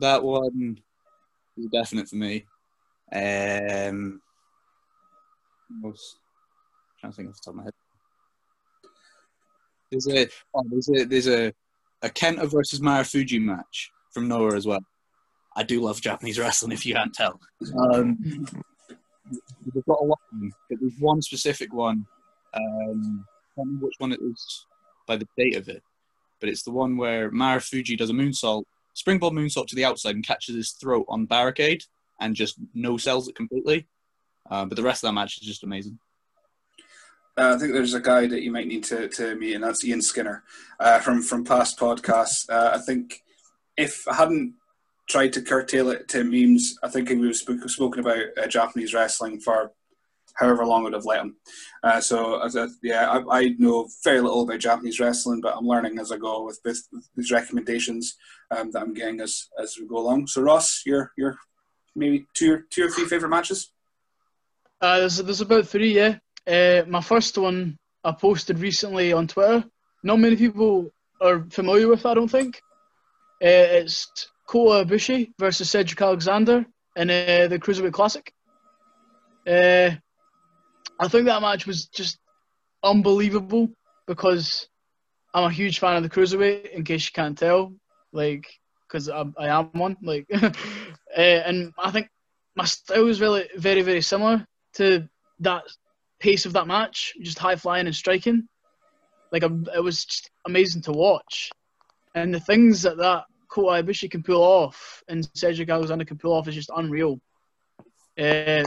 that 0.00 0.22
one 0.22 0.80
is 1.56 1.66
definite 1.72 2.08
for 2.08 2.16
me. 2.16 2.46
Um. 3.12 4.20
I'm 5.84 5.94
trying 7.00 7.12
to 7.12 7.16
think 7.16 7.28
off 7.30 7.36
the 7.36 7.40
top 7.44 7.52
of 7.52 7.56
my 7.56 7.62
head. 7.64 7.72
There's 9.90 10.06
a 10.06 10.28
oh, 10.54 10.64
there's 10.70 10.88
a 10.88 11.04
there's 11.04 11.28
a 11.28 11.52
a 12.02 12.08
Kenta 12.08 12.46
versus 12.50 12.80
Marufuji 12.80 13.40
match 13.40 13.90
from 14.10 14.28
Noah 14.28 14.54
as 14.54 14.66
well. 14.66 14.84
I 15.54 15.62
do 15.62 15.80
love 15.80 16.00
Japanese 16.00 16.38
wrestling, 16.38 16.72
if 16.72 16.84
you 16.86 16.94
can't 16.94 17.12
tell. 17.12 17.38
Um, 17.92 18.18
they've 19.74 19.84
got 19.86 20.00
a 20.00 20.04
lot, 20.04 20.18
there's 20.70 20.94
one 20.98 21.20
specific 21.22 21.72
one. 21.72 22.06
Um, 22.54 23.26
I 23.56 23.62
don't 23.62 23.74
know 23.74 23.86
which 23.86 23.94
one 23.98 24.12
it 24.12 24.20
is 24.22 24.66
by 25.06 25.16
the 25.16 25.28
date 25.36 25.56
of 25.56 25.68
it, 25.68 25.82
but 26.42 26.48
it's 26.48 26.64
the 26.64 26.72
one 26.72 26.96
where 26.96 27.30
Marufuji 27.30 27.96
does 27.96 28.10
a 28.10 28.12
moonsault, 28.12 28.64
springboard 28.94 29.32
moonsault 29.32 29.68
to 29.68 29.76
the 29.76 29.84
outside 29.84 30.16
and 30.16 30.26
catches 30.26 30.56
his 30.56 30.72
throat 30.72 31.06
on 31.08 31.24
barricade 31.24 31.84
and 32.20 32.34
just 32.34 32.56
no 32.74 32.96
sells 32.96 33.28
it 33.28 33.36
completely. 33.36 33.86
Uh, 34.50 34.64
but 34.64 34.76
the 34.76 34.82
rest 34.82 35.04
of 35.04 35.08
that 35.08 35.14
match 35.14 35.40
is 35.40 35.46
just 35.46 35.62
amazing. 35.62 36.00
Uh, 37.38 37.54
I 37.54 37.58
think 37.58 37.72
there's 37.72 37.94
a 37.94 38.00
guy 38.00 38.26
that 38.26 38.42
you 38.42 38.50
might 38.50 38.66
need 38.66 38.82
to, 38.84 39.08
to 39.08 39.36
meet, 39.36 39.54
and 39.54 39.62
that's 39.62 39.84
Ian 39.84 40.02
Skinner 40.02 40.42
uh, 40.80 40.98
from 40.98 41.22
from 41.22 41.44
past 41.44 41.78
podcasts. 41.78 42.50
Uh, 42.50 42.72
I 42.74 42.78
think 42.78 43.22
if 43.78 44.06
I 44.06 44.14
hadn't 44.16 44.54
tried 45.08 45.32
to 45.34 45.42
curtail 45.42 45.90
it 45.90 46.08
to 46.08 46.24
memes, 46.24 46.76
I 46.82 46.88
think 46.88 47.08
we've 47.08 47.36
sp- 47.38 47.64
spoken 47.68 48.00
about 48.00 48.24
uh, 48.36 48.48
Japanese 48.48 48.92
wrestling 48.92 49.40
for 49.40 49.72
however 50.36 50.64
long 50.64 50.82
would 50.84 50.92
have 50.92 51.04
let 51.04 51.20
him. 51.20 51.36
Uh, 51.82 52.00
so 52.00 52.34
uh, 52.34 52.68
yeah, 52.82 53.10
I, 53.10 53.38
I, 53.38 53.48
know 53.58 53.88
very 54.04 54.20
little 54.20 54.42
about 54.42 54.60
Japanese 54.60 55.00
wrestling, 55.00 55.40
but 55.40 55.56
I'm 55.56 55.66
learning 55.66 55.98
as 55.98 56.12
I 56.12 56.16
go 56.16 56.44
with, 56.44 56.60
with 56.64 56.82
these 57.16 57.30
recommendations 57.30 58.16
um, 58.50 58.70
that 58.70 58.82
I'm 58.82 58.94
getting 58.94 59.20
as 59.20 59.48
as 59.60 59.76
we 59.78 59.86
go 59.86 59.98
along. 59.98 60.26
So 60.26 60.42
Ross, 60.42 60.82
your 60.86 61.12
your 61.16 61.36
maybe 61.94 62.26
two 62.34 62.62
two 62.70 62.86
or 62.86 62.90
three 62.90 63.06
favorite 63.06 63.30
matches. 63.30 63.72
Uh, 64.80 65.00
there's 65.00 65.18
there's 65.18 65.40
about 65.40 65.66
three, 65.66 65.94
yeah. 65.94 66.18
Uh, 66.46 66.82
my 66.88 67.00
first 67.00 67.38
one 67.38 67.78
I 68.04 68.12
posted 68.12 68.58
recently 68.58 69.12
on 69.12 69.28
Twitter. 69.28 69.64
Not 70.02 70.18
many 70.18 70.36
people 70.36 70.90
are 71.20 71.46
familiar 71.50 71.88
with. 71.88 72.04
I 72.04 72.14
don't 72.14 72.30
think. 72.30 72.60
Uh, 73.42 73.82
it's 73.82 74.08
Kota 74.46 74.84
Ibushi 74.84 75.32
versus 75.38 75.70
Cedric 75.70 76.00
Alexander 76.00 76.66
in 76.96 77.10
uh, 77.10 77.46
the 77.48 77.58
Cruiserweight 77.58 77.92
Classic. 77.92 78.32
Uh, 79.46 79.96
I 81.02 81.08
think 81.08 81.26
that 81.26 81.42
match 81.42 81.66
was 81.66 81.86
just 81.86 82.18
unbelievable 82.84 83.70
because 84.06 84.68
I'm 85.34 85.42
a 85.44 85.50
huge 85.50 85.80
fan 85.80 85.96
of 85.96 86.04
the 86.04 86.08
Cruiserweight. 86.08 86.70
In 86.70 86.84
case 86.84 87.06
you 87.06 87.12
can't 87.12 87.36
tell, 87.36 87.74
like, 88.12 88.46
because 88.86 89.08
I, 89.08 89.24
I, 89.36 89.48
am 89.48 89.70
one. 89.72 89.96
Like, 90.00 90.26
uh, 90.32 90.50
and 91.16 91.72
I 91.76 91.90
think 91.90 92.08
my 92.54 92.66
style 92.66 93.04
was 93.04 93.20
really 93.20 93.48
very 93.56 93.82
very 93.82 94.00
similar 94.00 94.46
to 94.74 95.08
that 95.40 95.64
pace 96.20 96.46
of 96.46 96.52
that 96.52 96.68
match, 96.68 97.14
just 97.20 97.38
high 97.38 97.56
flying 97.56 97.86
and 97.86 97.96
striking. 97.96 98.46
Like 99.32 99.42
it 99.42 99.82
was 99.82 100.04
just 100.04 100.30
amazing 100.46 100.82
to 100.82 100.92
watch, 100.92 101.50
and 102.14 102.32
the 102.32 102.38
things 102.38 102.82
that 102.82 102.98
that 102.98 103.24
Kota 103.48 103.82
Ibushi 103.82 104.08
can 104.08 104.22
pull 104.22 104.42
off 104.42 105.02
and 105.08 105.28
Cedric 105.34 105.68
Alexander 105.68 106.04
can 106.04 106.18
pull 106.18 106.32
off 106.32 106.46
is 106.46 106.54
just 106.54 106.70
unreal. 106.76 107.18
Uh, 108.16 108.62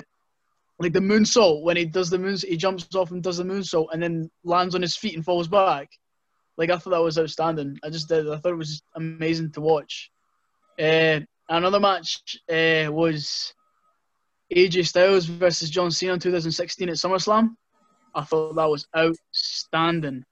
like 0.79 0.93
the 0.93 0.99
moonsault 0.99 1.63
when 1.63 1.77
he 1.77 1.85
does 1.85 2.09
the 2.09 2.19
moon, 2.19 2.37
he 2.37 2.57
jumps 2.57 2.93
off 2.95 3.11
and 3.11 3.23
does 3.23 3.37
the 3.37 3.43
moonsault 3.43 3.87
and 3.93 4.03
then 4.03 4.29
lands 4.43 4.75
on 4.75 4.81
his 4.81 4.97
feet 4.97 5.15
and 5.15 5.23
falls 5.23 5.47
back. 5.47 5.89
Like 6.57 6.69
I 6.69 6.77
thought 6.77 6.91
that 6.91 7.01
was 7.01 7.17
outstanding. 7.17 7.77
I 7.83 7.89
just 7.89 8.09
did. 8.09 8.29
I 8.29 8.37
thought 8.37 8.53
it 8.53 8.57
was 8.57 8.81
amazing 8.95 9.51
to 9.53 9.61
watch. 9.61 10.11
Uh, 10.79 11.21
another 11.49 11.79
match 11.79 12.39
uh, 12.49 12.91
was 12.91 13.53
AJ 14.53 14.87
Styles 14.87 15.25
versus 15.25 15.69
John 15.69 15.91
Cena 15.91 16.13
in 16.13 16.19
2016 16.19 16.89
at 16.89 16.95
SummerSlam. 16.95 17.55
I 18.13 18.23
thought 18.23 18.55
that 18.55 18.69
was 18.69 18.87
outstanding. 18.95 20.23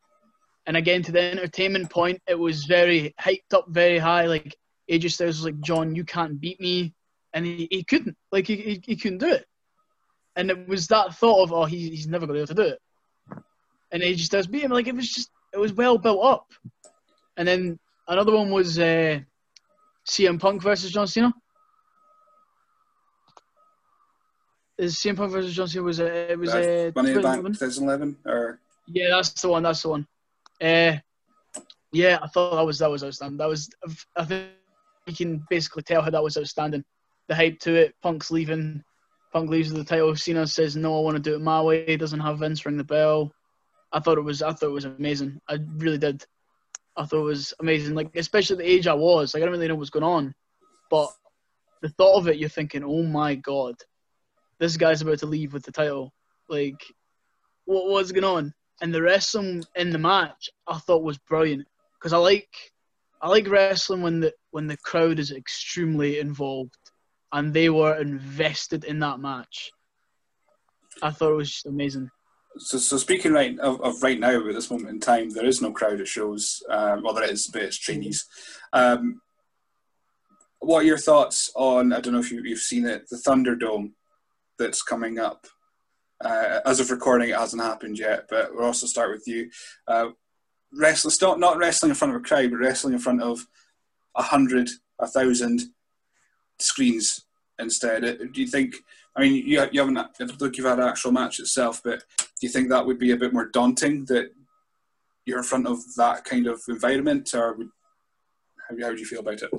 And 0.66 0.78
again, 0.78 1.04
to 1.04 1.12
the 1.12 1.22
entertainment 1.22 1.90
point, 1.90 2.22
it 2.28 2.40
was 2.40 2.66
very 2.66 3.14
hyped 3.20 3.54
up, 3.54 3.66
very 3.70 3.98
high. 3.98 4.28
Like 4.28 4.56
AJ 4.90 5.12
Styles 5.12 5.38
was 5.38 5.46
like, 5.46 5.60
"John, 5.60 5.96
you 5.96 6.06
can't 6.06 6.40
beat 6.40 6.60
me," 6.60 6.94
and 7.34 7.46
he, 7.46 7.68
he 7.70 7.84
couldn't. 7.84 8.16
Like 8.32 8.48
he, 8.48 8.56
he, 8.56 8.82
he 8.86 8.96
couldn't 8.96 9.18
do 9.18 9.30
it. 9.30 9.46
And 10.36 10.50
it 10.50 10.68
was 10.68 10.88
that 10.88 11.16
thought 11.16 11.44
of, 11.44 11.54
"Oh, 11.54 11.66
he, 11.66 11.90
he's 11.90 12.08
never 12.08 12.26
going 12.26 12.40
to 12.40 12.46
be 12.46 12.54
able 12.54 12.64
to 12.64 12.70
do 12.70 12.74
it." 12.74 12.80
And 13.92 14.02
AJ 14.02 14.20
Styles 14.20 14.48
beat 14.48 14.64
him. 14.64 14.72
Like 14.72 14.88
it 14.88 14.96
was 14.96 15.10
just, 15.10 15.30
it 15.54 15.60
was 15.60 15.74
well 15.74 15.98
built 15.98 16.24
up. 16.24 16.48
And 17.38 17.48
then 17.48 17.80
another 18.08 18.36
one 18.36 18.50
was 18.50 18.80
uh, 18.80 19.20
CM 20.08 20.40
Punk 20.40 20.62
versus 20.62 20.92
John 20.92 21.08
Cena. 21.08 21.34
Is 24.78 24.96
CM 24.96 25.16
Punk 25.16 25.32
versus 25.32 25.54
John 25.54 25.68
Cena 25.68 25.84
was 25.84 26.00
uh, 26.00 26.28
it 26.30 26.38
was 26.38 26.50
uh, 26.50 26.92
Money 26.96 27.12
in 27.12 27.22
Bank 27.22 27.46
2011 27.46 28.18
or 28.26 28.60
yeah, 28.88 29.10
that's 29.10 29.42
the 29.42 29.50
one. 29.50 29.64
That's 29.64 29.82
the 29.82 29.90
one. 29.90 30.08
Uh, 30.62 30.98
yeah, 31.92 32.20
I 32.22 32.28
thought 32.28 32.56
that 32.56 32.66
was 32.66 32.80
that 32.80 32.90
was 32.90 33.04
outstanding. 33.04 33.38
That 33.38 33.48
was 33.48 33.70
I 34.16 34.26
think 34.26 34.50
you 35.06 35.16
can 35.16 35.46
basically 35.50 35.84
tell 35.84 36.02
how 36.02 36.10
that 36.10 36.24
was 36.24 36.38
outstanding. 36.38 36.84
The 37.28 37.36
hype 37.36 37.60
to 37.60 37.76
it. 37.76 37.96
Punk's 38.02 38.32
leaving. 38.32 38.84
Punk 39.34 39.50
leaves 39.50 39.72
with 39.72 39.86
the 39.86 39.90
title. 39.90 40.16
Cena 40.16 40.48
says, 40.48 40.76
"No, 40.76 40.98
I 40.98 41.02
want 41.02 41.16
to 41.18 41.22
do 41.22 41.36
it 41.36 41.42
my 41.42 41.62
way." 41.62 41.86
He 41.86 41.98
doesn't 41.98 42.20
have 42.20 42.40
Vince 42.40 42.66
ring 42.66 42.78
the 42.78 42.84
bell. 42.84 43.34
I 43.92 44.00
thought 44.00 44.18
it 44.18 44.22
was. 44.22 44.42
I 44.42 44.54
thought 44.54 44.70
it 44.70 44.74
was 44.74 44.86
amazing. 44.86 45.42
I 45.50 45.60
really 45.78 45.98
did. 45.98 46.26
I 46.96 47.06
thought 47.06 47.22
it 47.22 47.24
was 47.24 47.54
amazing. 47.60 47.96
Like 47.96 48.16
especially 48.16 48.58
the 48.58 48.72
age 48.72 48.88
I 48.88 48.94
was. 48.94 49.34
Like 49.34 49.42
I 49.42 49.46
don't 49.46 49.54
really 49.54 49.68
know 49.68 49.76
what's 49.76 49.90
going 49.90 50.04
on, 50.04 50.34
but 50.90 51.10
the 51.82 51.90
thought 51.90 52.18
of 52.18 52.28
it, 52.28 52.38
you're 52.38 52.50
thinking, 52.50 52.84
"Oh 52.84 53.04
my 53.04 53.36
god, 53.36 53.76
this 54.60 54.78
guy's 54.78 55.02
about 55.02 55.20
to 55.20 55.26
leave 55.26 55.54
with 55.54 55.64
the 55.64 55.72
title." 55.72 56.14
Like, 56.50 56.82
what 57.66 57.90
was 57.90 58.12
going 58.12 58.24
on? 58.24 58.54
and 58.84 58.94
the 58.94 59.02
wrestling 59.02 59.64
in 59.76 59.92
the 59.92 59.98
match 59.98 60.50
I 60.68 60.78
thought 60.78 61.04
was 61.04 61.18
brilliant 61.18 61.66
because 61.94 62.12
I 62.12 62.18
like 62.18 62.50
I 63.22 63.30
like 63.30 63.50
wrestling 63.50 64.02
when 64.02 64.20
the 64.20 64.34
when 64.52 64.68
the 64.68 64.78
crowd 64.78 65.20
is 65.20 65.32
extremely 65.32 66.20
involved 66.20 66.76
and 67.34 67.54
they 67.54 67.70
were 67.70 68.00
invested 68.00 68.84
in 68.86 69.00
that 69.00 69.20
match. 69.20 69.72
I 71.02 71.10
thought 71.10 71.32
it 71.32 71.36
was 71.36 71.52
just 71.52 71.66
amazing. 71.66 72.10
So, 72.58 72.78
so 72.78 72.98
speaking 72.98 73.34
right 73.34 73.58
of, 73.60 73.82
of 73.82 74.04
right 74.04 74.20
now 74.20 74.48
at 74.48 74.54
this 74.54 74.70
moment 74.70 74.92
in 74.92 75.00
time, 75.00 75.32
there 75.32 75.46
is 75.46 75.60
no 75.60 75.72
crowd 75.72 76.00
at 76.00 76.08
shows. 76.08 76.62
Um, 76.70 77.02
well, 77.04 77.16
there 77.16 77.30
is, 77.30 77.48
but 77.48 77.64
it's 77.64 77.80
trainees. 77.80 78.26
Um, 78.72 79.20
what 80.60 80.84
are 80.84 80.88
your 80.88 81.00
thoughts 81.00 81.52
on? 81.56 81.92
I 81.92 82.00
don't 82.00 82.14
know 82.14 82.20
if 82.20 82.32
you, 82.32 82.44
you've 82.44 82.60
seen 82.60 82.86
it, 82.86 83.10
the 83.10 83.18
Thunderdome 83.18 83.94
that's 84.60 84.84
coming 84.84 85.18
up. 85.18 85.48
Uh, 86.24 86.60
as 86.66 86.80
of 86.80 86.92
recording, 86.92 87.30
it 87.30 87.36
hasn't 87.36 87.64
happened 87.64 87.98
yet, 87.98 88.28
but 88.30 88.54
we'll 88.54 88.66
also 88.66 88.86
start 88.86 89.12
with 89.12 89.24
you. 89.26 89.50
Uh, 89.88 90.10
wrestling, 90.72 91.14
not, 91.22 91.40
not 91.40 91.58
wrestling 91.58 91.90
in 91.90 91.96
front 91.96 92.14
of 92.14 92.22
a 92.22 92.24
crowd, 92.24 92.52
but 92.52 92.60
wrestling 92.60 92.94
in 92.94 93.00
front 93.00 93.24
of 93.24 93.46
a 94.16 94.22
hundred, 94.22 94.70
a 95.00 95.08
thousand 95.08 95.62
screens 96.64 97.26
instead. 97.60 98.04
Uh, 98.04 98.14
do 98.32 98.42
you 98.42 98.48
think? 98.48 98.76
I 99.16 99.22
mean, 99.22 99.34
you, 99.34 99.68
you 99.72 99.80
haven't. 99.80 99.98
I 99.98 100.08
don't 100.18 100.40
think 100.40 100.58
you've 100.58 100.66
had 100.66 100.80
an 100.80 100.88
actual 100.88 101.12
match 101.12 101.40
itself, 101.40 101.82
but 101.84 102.04
do 102.20 102.26
you 102.42 102.50
think 102.50 102.70
that 102.70 102.86
would 102.86 103.00
be 103.00 103.12
a 103.12 103.18
bit 103.18 103.34
more 103.34 103.50
daunting 103.50 104.06
that 104.06 104.32
you're 105.26 105.38
in 105.38 105.44
front 105.44 105.68
of 105.68 105.80
that 105.96 106.26
kind 106.26 106.48
of 106.48 106.62
environment, 106.68 107.34
or 107.34 107.54
would, 107.54 107.70
how, 108.70 108.76
how 108.82 108.94
do 108.94 109.00
you 109.00 109.06
feel 109.06 109.20
about 109.20 109.42
it? 109.42 109.52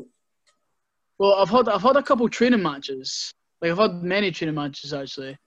Well, 1.18 1.34
I've 1.34 1.50
had 1.50 1.68
I've 1.68 1.82
had 1.82 1.96
a 1.96 2.02
couple 2.02 2.28
training 2.28 2.62
matches. 2.62 3.32
Like 3.62 3.70
I've 3.70 3.78
had 3.78 4.02
many 4.02 4.30
training 4.30 4.56
matches 4.56 4.92
actually, 4.92 5.38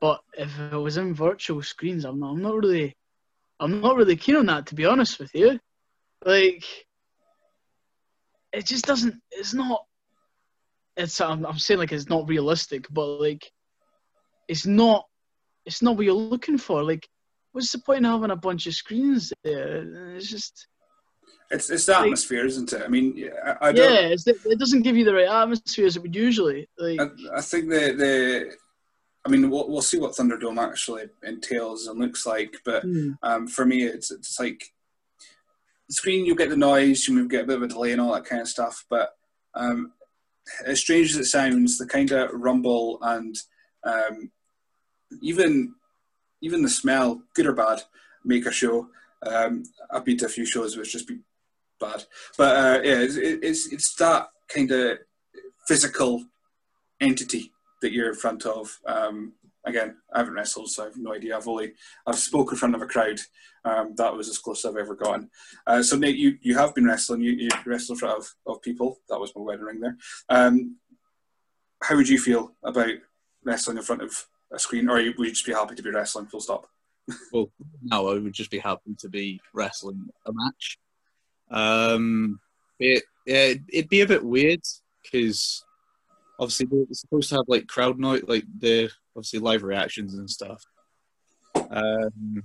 but 0.00 0.20
if 0.34 0.56
it 0.58 0.76
was 0.76 0.96
in 0.96 1.12
virtual 1.12 1.62
screens, 1.62 2.04
I'm 2.04 2.20
not, 2.20 2.30
I'm 2.30 2.42
not 2.42 2.54
really, 2.54 2.94
I'm 3.58 3.80
not 3.80 3.96
really 3.96 4.16
keen 4.16 4.36
on 4.36 4.46
that 4.46 4.66
to 4.66 4.74
be 4.74 4.86
honest 4.86 5.18
with 5.18 5.34
you. 5.34 5.58
Like, 6.24 6.64
it 8.52 8.66
just 8.66 8.84
doesn't. 8.84 9.20
It's 9.30 9.52
not. 9.52 9.84
It's 11.00 11.20
I'm, 11.20 11.44
I'm 11.46 11.58
saying 11.58 11.80
like 11.80 11.92
it's 11.92 12.08
not 12.08 12.28
realistic, 12.28 12.86
but 12.90 13.06
like, 13.20 13.50
it's 14.48 14.66
not. 14.66 15.06
It's 15.66 15.82
not 15.82 15.96
what 15.96 16.06
you're 16.06 16.14
looking 16.14 16.58
for. 16.58 16.82
Like, 16.82 17.08
what's 17.52 17.72
the 17.72 17.78
point 17.78 17.98
in 17.98 18.04
having 18.04 18.30
a 18.30 18.36
bunch 18.36 18.66
of 18.66 18.74
screens 18.74 19.32
there? 19.44 20.14
It's 20.16 20.28
just. 20.28 20.66
It's, 21.50 21.68
it's 21.68 21.86
the 21.86 21.98
atmosphere, 21.98 22.42
like, 22.42 22.48
isn't 22.48 22.72
it? 22.72 22.82
I 22.82 22.88
mean, 22.88 23.28
I, 23.44 23.50
I 23.60 23.70
yeah, 23.70 24.14
it 24.14 24.58
doesn't 24.58 24.82
give 24.82 24.96
you 24.96 25.04
the 25.04 25.14
right 25.14 25.28
atmosphere 25.28 25.86
as 25.86 25.96
it 25.96 26.02
would 26.02 26.14
usually. 26.14 26.68
Like, 26.78 27.00
I, 27.00 27.38
I 27.38 27.40
think 27.40 27.68
the 27.68 27.92
the 27.92 28.56
I 29.24 29.28
mean, 29.28 29.50
we'll, 29.50 29.68
we'll 29.68 29.82
see 29.82 29.98
what 29.98 30.12
Thunderdome 30.12 30.58
actually 30.58 31.04
entails 31.22 31.86
and 31.86 31.98
looks 31.98 32.24
like. 32.24 32.56
But 32.64 32.84
mm. 32.84 33.16
um, 33.22 33.46
for 33.46 33.66
me, 33.66 33.82
it's 33.82 34.10
it's 34.10 34.38
like 34.40 34.64
the 35.88 35.94
screen. 35.94 36.24
You'll 36.24 36.36
get 36.36 36.50
the 36.50 36.56
noise, 36.56 37.06
you 37.06 37.14
will 37.14 37.28
get 37.28 37.44
a 37.44 37.46
bit 37.46 37.56
of 37.56 37.62
a 37.62 37.68
delay 37.68 37.92
and 37.92 38.00
all 38.00 38.14
that 38.14 38.24
kind 38.24 38.40
of 38.40 38.48
stuff. 38.48 38.84
But 38.88 39.10
um, 39.54 39.92
as 40.64 40.80
strange 40.80 41.10
as 41.10 41.16
it 41.16 41.24
sounds, 41.24 41.78
the 41.78 41.86
kind 41.86 42.10
of 42.12 42.30
rumble 42.32 42.98
and 43.02 43.36
um, 43.84 44.30
even 45.22 45.74
even 46.42 46.62
the 46.62 46.68
smell, 46.68 47.22
good 47.34 47.46
or 47.46 47.52
bad, 47.52 47.82
make 48.24 48.46
a 48.46 48.52
show. 48.52 48.88
Um, 49.22 49.64
I've 49.90 50.04
been 50.04 50.16
to 50.18 50.26
a 50.26 50.30
few 50.30 50.46
shows 50.46 50.76
which 50.76 50.92
just 50.92 51.06
be 51.06 51.18
bad, 51.78 52.04
but 52.38 52.56
uh, 52.56 52.80
yeah, 52.82 53.00
it's, 53.00 53.16
it's 53.16 53.72
it's 53.72 53.94
that 53.96 54.28
kind 54.48 54.70
of 54.70 54.98
physical 55.66 56.24
entity 57.00 57.52
that 57.82 57.92
you're 57.92 58.10
in 58.10 58.14
front 58.14 58.46
of. 58.46 58.78
Um, 58.86 59.32
again, 59.64 59.96
I 60.12 60.18
haven't 60.18 60.34
wrestled, 60.34 60.70
so 60.70 60.82
I 60.82 60.86
have 60.86 60.96
no 60.96 61.14
idea. 61.14 61.36
I've 61.36 61.48
only 61.48 61.72
I've 62.06 62.18
spoken 62.18 62.54
in 62.54 62.58
front 62.58 62.74
of 62.74 62.82
a 62.82 62.86
crowd. 62.86 63.18
Um, 63.64 63.94
that 63.96 64.14
was 64.14 64.28
as 64.28 64.38
close 64.38 64.64
as 64.64 64.70
I've 64.70 64.80
ever 64.80 64.94
gotten. 64.94 65.30
Uh, 65.66 65.82
so 65.82 65.96
Nate, 65.96 66.16
you, 66.16 66.38
you 66.40 66.56
have 66.56 66.74
been 66.74 66.86
wrestling. 66.86 67.20
You, 67.20 67.32
you 67.32 67.48
wrestled 67.66 67.96
in 67.96 68.00
front 68.00 68.18
of, 68.18 68.34
of 68.46 68.62
people. 68.62 69.00
That 69.08 69.20
was 69.20 69.34
my 69.36 69.42
wedding 69.42 69.64
ring 69.64 69.80
there. 69.80 69.96
Um, 70.28 70.76
how 71.82 71.96
would 71.96 72.08
you 72.08 72.18
feel 72.18 72.54
about 72.62 72.94
wrestling 73.44 73.76
in 73.76 73.82
front 73.82 74.02
of 74.02 74.12
a 74.52 74.58
screen, 74.58 74.88
or 74.88 74.94
would 74.96 75.18
you 75.18 75.30
just 75.30 75.46
be 75.46 75.52
happy 75.52 75.74
to 75.74 75.82
be 75.82 75.90
wrestling? 75.90 76.26
Full 76.26 76.40
stop. 76.40 76.66
Well, 77.32 77.50
no, 77.82 78.08
I 78.10 78.18
would 78.18 78.32
just 78.32 78.50
be 78.50 78.58
happy 78.58 78.94
to 78.98 79.08
be 79.08 79.40
wrestling 79.52 80.08
a 80.26 80.32
match. 80.32 80.78
Um, 81.50 82.38
it, 82.78 83.02
yeah, 83.26 83.54
it'd 83.68 83.88
be 83.88 84.02
a 84.02 84.06
bit 84.06 84.24
weird 84.24 84.60
because 85.02 85.64
obviously 86.40 86.66
they're 86.66 86.84
supposed 86.92 87.28
to 87.28 87.36
have 87.36 87.44
like 87.46 87.66
crowd 87.66 87.98
noise, 87.98 88.22
like 88.26 88.44
the 88.58 88.90
obviously 89.14 89.38
live 89.38 89.62
reactions 89.62 90.14
and 90.14 90.28
stuff. 90.28 90.64
Um, 91.54 92.42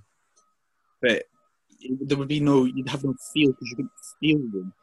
but 1.01 1.23
there 2.01 2.17
would 2.17 2.27
be 2.27 2.41
no, 2.41 2.65
you'd 2.65 2.89
have 2.89 3.03
no 3.03 3.15
feel 3.33 3.51
because 3.51 3.69
you 3.69 3.75
couldn't 3.75 3.91
feel 4.19 4.37
them. 4.37 4.73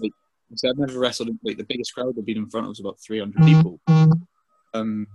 Like, 0.00 0.12
so 0.54 0.70
I've 0.70 0.78
never 0.78 0.98
wrestled 0.98 1.28
in 1.28 1.38
like 1.44 1.58
the 1.58 1.64
biggest 1.64 1.94
crowd 1.94 2.14
I've 2.18 2.24
been 2.24 2.38
in 2.38 2.50
front 2.50 2.64
of 2.64 2.70
was 2.70 2.80
about 2.80 2.98
300 3.00 3.44
people. 3.44 3.80
Um, 4.72 5.06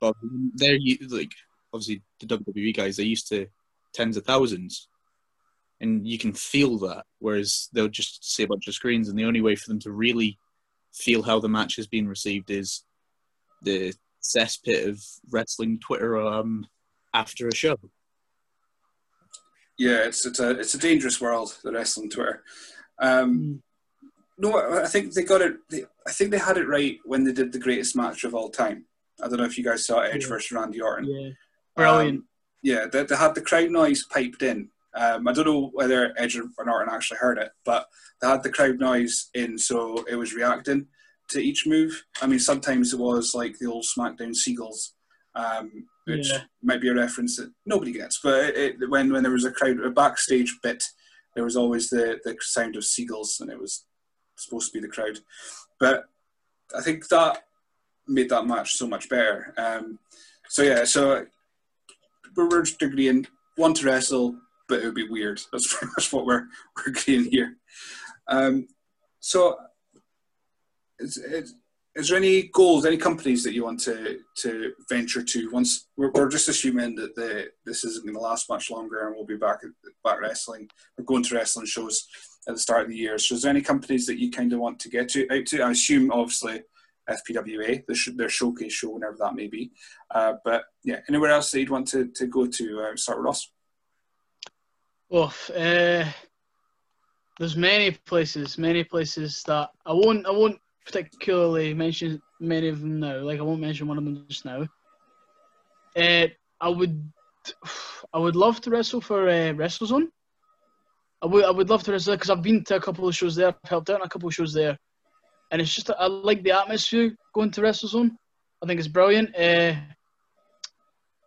but 0.00 0.14
they're 0.54 0.78
like 1.10 1.32
obviously 1.72 2.02
the 2.20 2.26
WWE 2.26 2.74
guys, 2.74 2.96
they're 2.96 3.04
used 3.04 3.28
to 3.28 3.48
tens 3.92 4.16
of 4.16 4.24
thousands, 4.24 4.88
and 5.80 6.06
you 6.06 6.18
can 6.18 6.32
feel 6.32 6.78
that. 6.78 7.04
Whereas 7.18 7.68
they'll 7.72 7.88
just 7.88 8.32
see 8.32 8.44
a 8.44 8.48
bunch 8.48 8.68
of 8.68 8.74
screens, 8.74 9.08
and 9.08 9.18
the 9.18 9.24
only 9.24 9.40
way 9.40 9.56
for 9.56 9.68
them 9.68 9.80
to 9.80 9.90
really 9.90 10.38
feel 10.94 11.22
how 11.22 11.40
the 11.40 11.48
match 11.48 11.76
has 11.76 11.86
been 11.86 12.08
received 12.08 12.50
is 12.50 12.84
the 13.62 13.92
cesspit 14.22 14.88
of 14.88 15.02
wrestling 15.30 15.78
Twitter 15.80 16.16
um, 16.18 16.66
after 17.12 17.48
a 17.48 17.54
show. 17.54 17.76
Yeah, 19.76 20.04
it's 20.04 20.24
it's 20.24 20.38
a 20.40 20.50
it's 20.50 20.74
a 20.74 20.78
dangerous 20.78 21.20
world, 21.20 21.58
the 21.64 21.72
wrestling 21.72 22.08
Twitter. 22.08 22.42
Um, 23.00 23.62
no, 24.38 24.80
I 24.82 24.86
think 24.86 25.12
they 25.12 25.24
got 25.24 25.42
it. 25.42 25.56
They, 25.68 25.84
I 26.06 26.12
think 26.12 26.30
they 26.30 26.38
had 26.38 26.58
it 26.58 26.68
right 26.68 26.98
when 27.04 27.24
they 27.24 27.32
did 27.32 27.52
the 27.52 27.58
greatest 27.58 27.96
match 27.96 28.24
of 28.24 28.34
all 28.34 28.50
time. 28.50 28.84
I 29.22 29.28
don't 29.28 29.38
know 29.38 29.44
if 29.44 29.58
you 29.58 29.64
guys 29.64 29.84
saw 29.86 30.00
Edge 30.00 30.22
Yeah. 30.24 30.28
versus 30.28 30.52
Randy 30.52 30.80
Orton. 30.80 31.06
Yeah, 31.10 31.30
brilliant. 31.76 32.18
Um, 32.18 32.24
yeah, 32.62 32.86
they, 32.90 33.02
they 33.04 33.16
had 33.16 33.34
the 33.34 33.40
crowd 33.42 33.70
noise 33.70 34.04
piped 34.04 34.42
in. 34.42 34.70
Um, 34.94 35.26
I 35.26 35.32
don't 35.32 35.46
know 35.46 35.70
whether 35.72 36.12
Edge 36.16 36.36
or 36.36 36.44
Orton 36.58 36.92
actually 36.92 37.18
heard 37.18 37.38
it, 37.38 37.50
but 37.64 37.86
they 38.20 38.28
had 38.28 38.42
the 38.42 38.50
crowd 38.50 38.78
noise 38.78 39.28
in, 39.34 39.58
so 39.58 40.04
it 40.08 40.14
was 40.16 40.34
reacting 40.34 40.86
to 41.30 41.40
each 41.40 41.66
move. 41.66 42.04
I 42.22 42.26
mean, 42.26 42.38
sometimes 42.38 42.92
it 42.92 42.98
was 43.00 43.34
like 43.34 43.58
the 43.58 43.66
old 43.70 43.84
SmackDown 43.84 44.34
Seagulls, 44.34 44.94
um, 45.34 45.70
which 46.04 46.28
Yeah. 46.30 46.42
might 46.62 46.80
be 46.80 46.88
a 46.90 46.94
reference 46.94 47.36
that 47.36 47.50
nobody 47.66 47.92
gets. 47.92 48.20
But 48.22 48.44
it, 48.44 48.56
it, 48.80 48.90
when 48.90 49.12
when 49.12 49.22
there 49.22 49.32
was 49.32 49.44
a 49.44 49.50
crowd, 49.50 49.80
a 49.80 49.90
backstage 49.90 50.58
bit, 50.62 50.84
there 51.34 51.44
was 51.44 51.56
always 51.56 51.90
the 51.90 52.20
the 52.24 52.36
sound 52.40 52.76
of 52.76 52.84
seagulls, 52.84 53.38
and 53.40 53.50
it 53.50 53.58
was 53.58 53.84
supposed 54.36 54.72
to 54.72 54.78
be 54.78 54.86
the 54.86 54.92
crowd. 54.92 55.18
But 55.80 56.04
I 56.76 56.82
think 56.82 57.08
that 57.08 57.44
made 58.06 58.28
that 58.28 58.46
match 58.46 58.74
so 58.74 58.86
much 58.86 59.08
better. 59.08 59.54
Um, 59.56 59.98
so 60.48 60.62
yeah, 60.62 60.84
so 60.84 61.26
we're, 62.36 62.48
we're 62.48 62.62
just 62.62 62.82
agreeing 62.82 63.26
one 63.56 63.74
to 63.74 63.86
wrestle, 63.86 64.36
but 64.68 64.80
it 64.80 64.86
would 64.86 64.94
be 64.94 65.08
weird. 65.08 65.40
That's 65.52 65.72
pretty 65.72 65.92
much 65.96 66.12
what 66.12 66.26
we're 66.26 66.46
we're 66.76 66.92
agreeing 66.92 67.30
here. 67.30 67.56
Um, 68.28 68.68
so, 69.20 69.56
is, 70.98 71.16
is, 71.16 71.54
is 71.94 72.08
there 72.08 72.16
any 72.16 72.48
goals, 72.48 72.84
any 72.84 72.96
companies 72.96 73.44
that 73.44 73.54
you 73.54 73.64
want 73.64 73.80
to 73.80 74.18
to 74.38 74.72
venture 74.88 75.22
to? 75.22 75.50
Once 75.50 75.88
we're, 75.96 76.10
we're 76.12 76.28
just 76.28 76.48
assuming 76.48 76.94
that 76.96 77.14
the 77.14 77.48
this 77.64 77.84
isn't 77.84 78.04
going 78.04 78.14
to 78.14 78.20
last 78.20 78.48
much 78.48 78.70
longer, 78.70 79.06
and 79.06 79.14
we'll 79.14 79.26
be 79.26 79.36
back 79.36 79.60
at 79.62 79.70
back 80.02 80.20
wrestling. 80.20 80.68
We're 80.98 81.04
going 81.04 81.22
to 81.24 81.34
wrestling 81.34 81.66
shows 81.66 82.06
at 82.48 82.54
the 82.54 82.60
start 82.60 82.82
of 82.82 82.88
the 82.88 82.96
year. 82.96 83.18
So, 83.18 83.34
is 83.34 83.42
there 83.42 83.50
any 83.50 83.62
companies 83.62 84.06
that 84.06 84.18
you 84.18 84.30
kind 84.30 84.52
of 84.52 84.60
want 84.60 84.80
to 84.80 84.88
get 84.88 85.08
to 85.10 85.26
out 85.30 85.46
to? 85.46 85.62
I 85.62 85.70
assume, 85.70 86.10
obviously, 86.10 86.62
FPWA, 87.08 87.84
their 88.16 88.28
showcase 88.28 88.72
show, 88.72 88.90
whenever 88.90 89.16
that 89.20 89.34
may 89.34 89.46
be. 89.46 89.72
Uh, 90.10 90.34
but 90.44 90.64
yeah, 90.84 91.00
anywhere 91.08 91.30
else 91.30 91.50
that 91.50 91.60
you'd 91.60 91.70
want 91.70 91.88
to, 91.88 92.08
to 92.14 92.26
go 92.26 92.46
to? 92.46 92.80
Uh, 92.80 92.96
start 92.96 93.18
with 93.18 93.26
Ross. 93.26 93.50
Oh, 95.16 95.32
uh, 95.54 96.10
there's 97.38 97.56
many 97.56 97.92
places, 97.92 98.58
many 98.58 98.82
places 98.82 99.44
that 99.46 99.70
I 99.86 99.92
won't, 99.92 100.26
I 100.26 100.32
won't 100.32 100.58
particularly 100.84 101.72
mention 101.72 102.20
many 102.40 102.66
of 102.66 102.80
them 102.80 102.98
now. 102.98 103.18
Like 103.18 103.38
I 103.38 103.44
won't 103.44 103.60
mention 103.60 103.86
one 103.86 103.96
of 103.96 104.04
them 104.04 104.24
just 104.28 104.44
now. 104.44 104.66
Uh, 105.96 106.26
I 106.60 106.68
would, 106.68 107.12
I 108.12 108.18
would 108.18 108.34
love 108.34 108.60
to 108.62 108.70
wrestle 108.70 109.00
for 109.00 109.28
uh, 109.28 109.52
WrestleZone. 109.54 110.08
I 111.22 111.26
would, 111.26 111.44
I 111.44 111.50
would 111.52 111.70
love 111.70 111.84
to 111.84 111.92
wrestle 111.92 112.16
because 112.16 112.30
I've 112.30 112.42
been 112.42 112.64
to 112.64 112.74
a 112.74 112.80
couple 112.80 113.06
of 113.06 113.14
shows 113.14 113.36
there. 113.36 113.50
I've 113.50 113.70
helped 113.70 113.90
out 113.90 114.04
a 114.04 114.08
couple 114.08 114.26
of 114.26 114.34
shows 114.34 114.52
there, 114.52 114.76
and 115.52 115.62
it's 115.62 115.72
just 115.72 115.90
I 115.96 116.06
like 116.08 116.42
the 116.42 116.58
atmosphere 116.60 117.14
going 117.36 117.52
to 117.52 117.60
WrestleZone. 117.60 118.10
I 118.64 118.66
think 118.66 118.80
it's 118.80 118.88
brilliant. 118.88 119.32
Uh, 119.36 119.74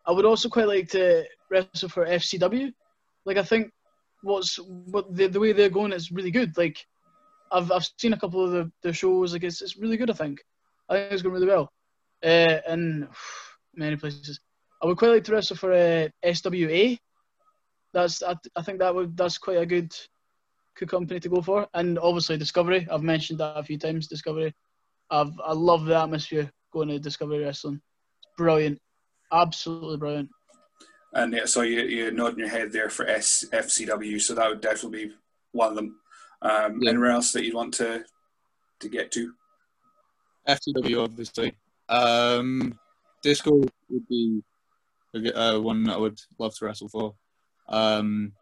I 0.05 0.11
would 0.11 0.25
also 0.25 0.49
quite 0.49 0.67
like 0.67 0.89
to 0.89 1.23
wrestle 1.49 1.87
for 1.87 2.05
FCW 2.05 2.73
like 3.27 3.37
I 3.37 3.43
think 3.43 3.71
what's 4.21 4.57
what 4.57 5.13
the, 5.15 5.27
the 5.27 5.39
way 5.39 5.51
they're 5.51 5.69
going 5.69 5.93
is 5.93 6.11
really 6.11 6.31
good. 6.31 6.57
Like 6.57 6.85
I've 7.51 7.71
I've 7.71 7.89
seen 7.97 8.13
a 8.13 8.19
couple 8.19 8.43
of 8.43 8.51
the, 8.51 8.71
the 8.81 8.93
shows. 8.93 9.33
Like 9.33 9.43
it's 9.43 9.61
it's 9.61 9.77
really 9.77 9.97
good. 9.97 10.09
I 10.09 10.13
think 10.13 10.39
I 10.89 10.95
think 10.95 11.11
it's 11.11 11.21
going 11.21 11.33
really 11.33 11.47
well. 11.47 11.71
Uh, 12.23 12.59
in 12.67 13.07
many 13.75 13.95
places, 13.95 14.39
I 14.81 14.87
would 14.87 14.97
quite 14.97 15.11
like 15.11 15.23
to 15.25 15.33
wrestle 15.33 15.57
for 15.57 15.71
uh, 15.71 16.07
SWA. 16.25 16.97
That's 17.93 18.23
I, 18.23 18.35
I 18.55 18.61
think 18.61 18.79
that 18.79 18.93
would 18.93 19.15
that's 19.15 19.37
quite 19.37 19.57
a 19.57 19.65
good 19.65 19.93
good 20.77 20.89
company 20.89 21.19
to 21.19 21.29
go 21.29 21.41
for. 21.41 21.67
And 21.73 21.97
obviously 21.99 22.37
Discovery. 22.37 22.87
I've 22.91 23.03
mentioned 23.03 23.39
that 23.39 23.57
a 23.57 23.63
few 23.63 23.77
times. 23.77 24.07
Discovery. 24.07 24.53
I've 25.09 25.33
I 25.43 25.53
love 25.53 25.85
the 25.85 25.97
atmosphere 25.97 26.51
going 26.71 26.89
to 26.89 26.99
Discovery 26.99 27.39
Wrestling. 27.39 27.81
It's 28.19 28.31
brilliant, 28.37 28.79
absolutely 29.31 29.97
brilliant. 29.97 30.29
And 31.13 31.33
yeah, 31.33 31.45
so 31.45 31.61
you, 31.61 31.81
you're 31.81 32.11
nodding 32.11 32.39
your 32.39 32.49
head 32.49 32.71
there 32.71 32.89
for 32.89 33.07
S, 33.07 33.45
FCW, 33.51 34.21
so 34.21 34.35
that 34.35 34.49
would 34.49 34.61
definitely 34.61 35.05
be 35.07 35.13
one 35.51 35.69
of 35.69 35.75
them. 35.75 35.99
Um, 36.41 36.79
Yeah. 36.81 36.91
Anywhere 36.91 37.11
else 37.11 37.31
that 37.31 37.43
you'd 37.43 37.55
want 37.55 37.73
to 37.75 38.03
to 38.79 38.89
get 38.89 39.11
to? 39.11 39.33
FTW, 40.47 41.03
obviously. 41.03 41.53
Um, 41.89 42.77
Disco 43.23 43.61
would 43.89 44.07
be 44.07 44.43
uh, 45.33 45.57
one 45.57 45.83
that 45.83 45.95
I 45.95 45.97
would 45.97 46.19
love 46.37 46.55
to 46.55 46.65
wrestle 46.65 46.89
for. 46.89 47.15
Um, 47.67 48.33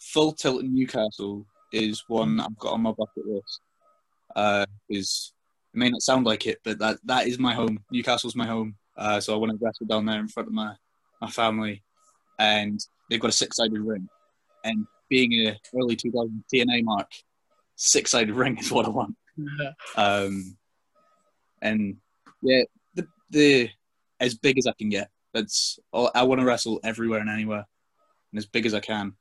Full 0.00 0.32
Tilt 0.32 0.64
Newcastle 0.64 1.46
is 1.72 2.04
one 2.08 2.40
I've 2.40 2.58
got 2.58 2.72
on 2.72 2.82
my 2.82 2.92
bucket 2.92 3.26
list. 3.26 3.60
Uh, 4.34 4.66
is 4.88 5.32
it 5.72 5.78
may 5.78 5.90
not 5.90 6.02
sound 6.02 6.26
like 6.26 6.46
it, 6.46 6.58
but 6.64 6.78
that 6.78 6.98
that 7.04 7.26
is 7.26 7.38
my 7.38 7.54
home. 7.54 7.84
Newcastle's 7.90 8.36
my 8.36 8.46
home. 8.46 8.76
Uh, 8.96 9.20
so 9.20 9.34
I 9.34 9.36
want 9.36 9.52
to 9.52 9.58
wrestle 9.64 9.86
down 9.86 10.06
there 10.06 10.20
in 10.20 10.28
front 10.28 10.48
of 10.48 10.54
my 10.54 10.74
my 11.20 11.30
family, 11.30 11.82
and 12.38 12.80
they've 13.08 13.20
got 13.20 13.28
a 13.28 13.32
six 13.32 13.56
sided 13.56 13.78
ring. 13.80 14.08
And 14.64 14.86
being 15.10 15.32
a 15.46 15.58
early 15.76 15.96
2000 15.96 16.44
TNA 16.52 16.84
mark, 16.84 17.10
six 17.76 18.10
sided 18.12 18.34
ring 18.34 18.56
is 18.58 18.70
what 18.72 18.86
I 18.86 18.90
want. 18.90 19.16
Um, 19.96 20.56
and 21.62 21.96
yeah, 22.42 22.62
the 22.94 23.06
the 23.30 23.70
as 24.20 24.34
big 24.34 24.58
as 24.58 24.66
I 24.66 24.72
can 24.72 24.88
get. 24.88 25.10
That's 25.32 25.78
all. 25.92 26.10
I 26.14 26.22
want 26.22 26.40
to 26.40 26.46
wrestle 26.46 26.78
everywhere 26.84 27.18
and 27.20 27.28
anywhere, 27.28 27.66
and 28.32 28.38
as 28.38 28.46
big 28.46 28.66
as 28.66 28.74
I 28.74 28.80
can. 28.80 29.14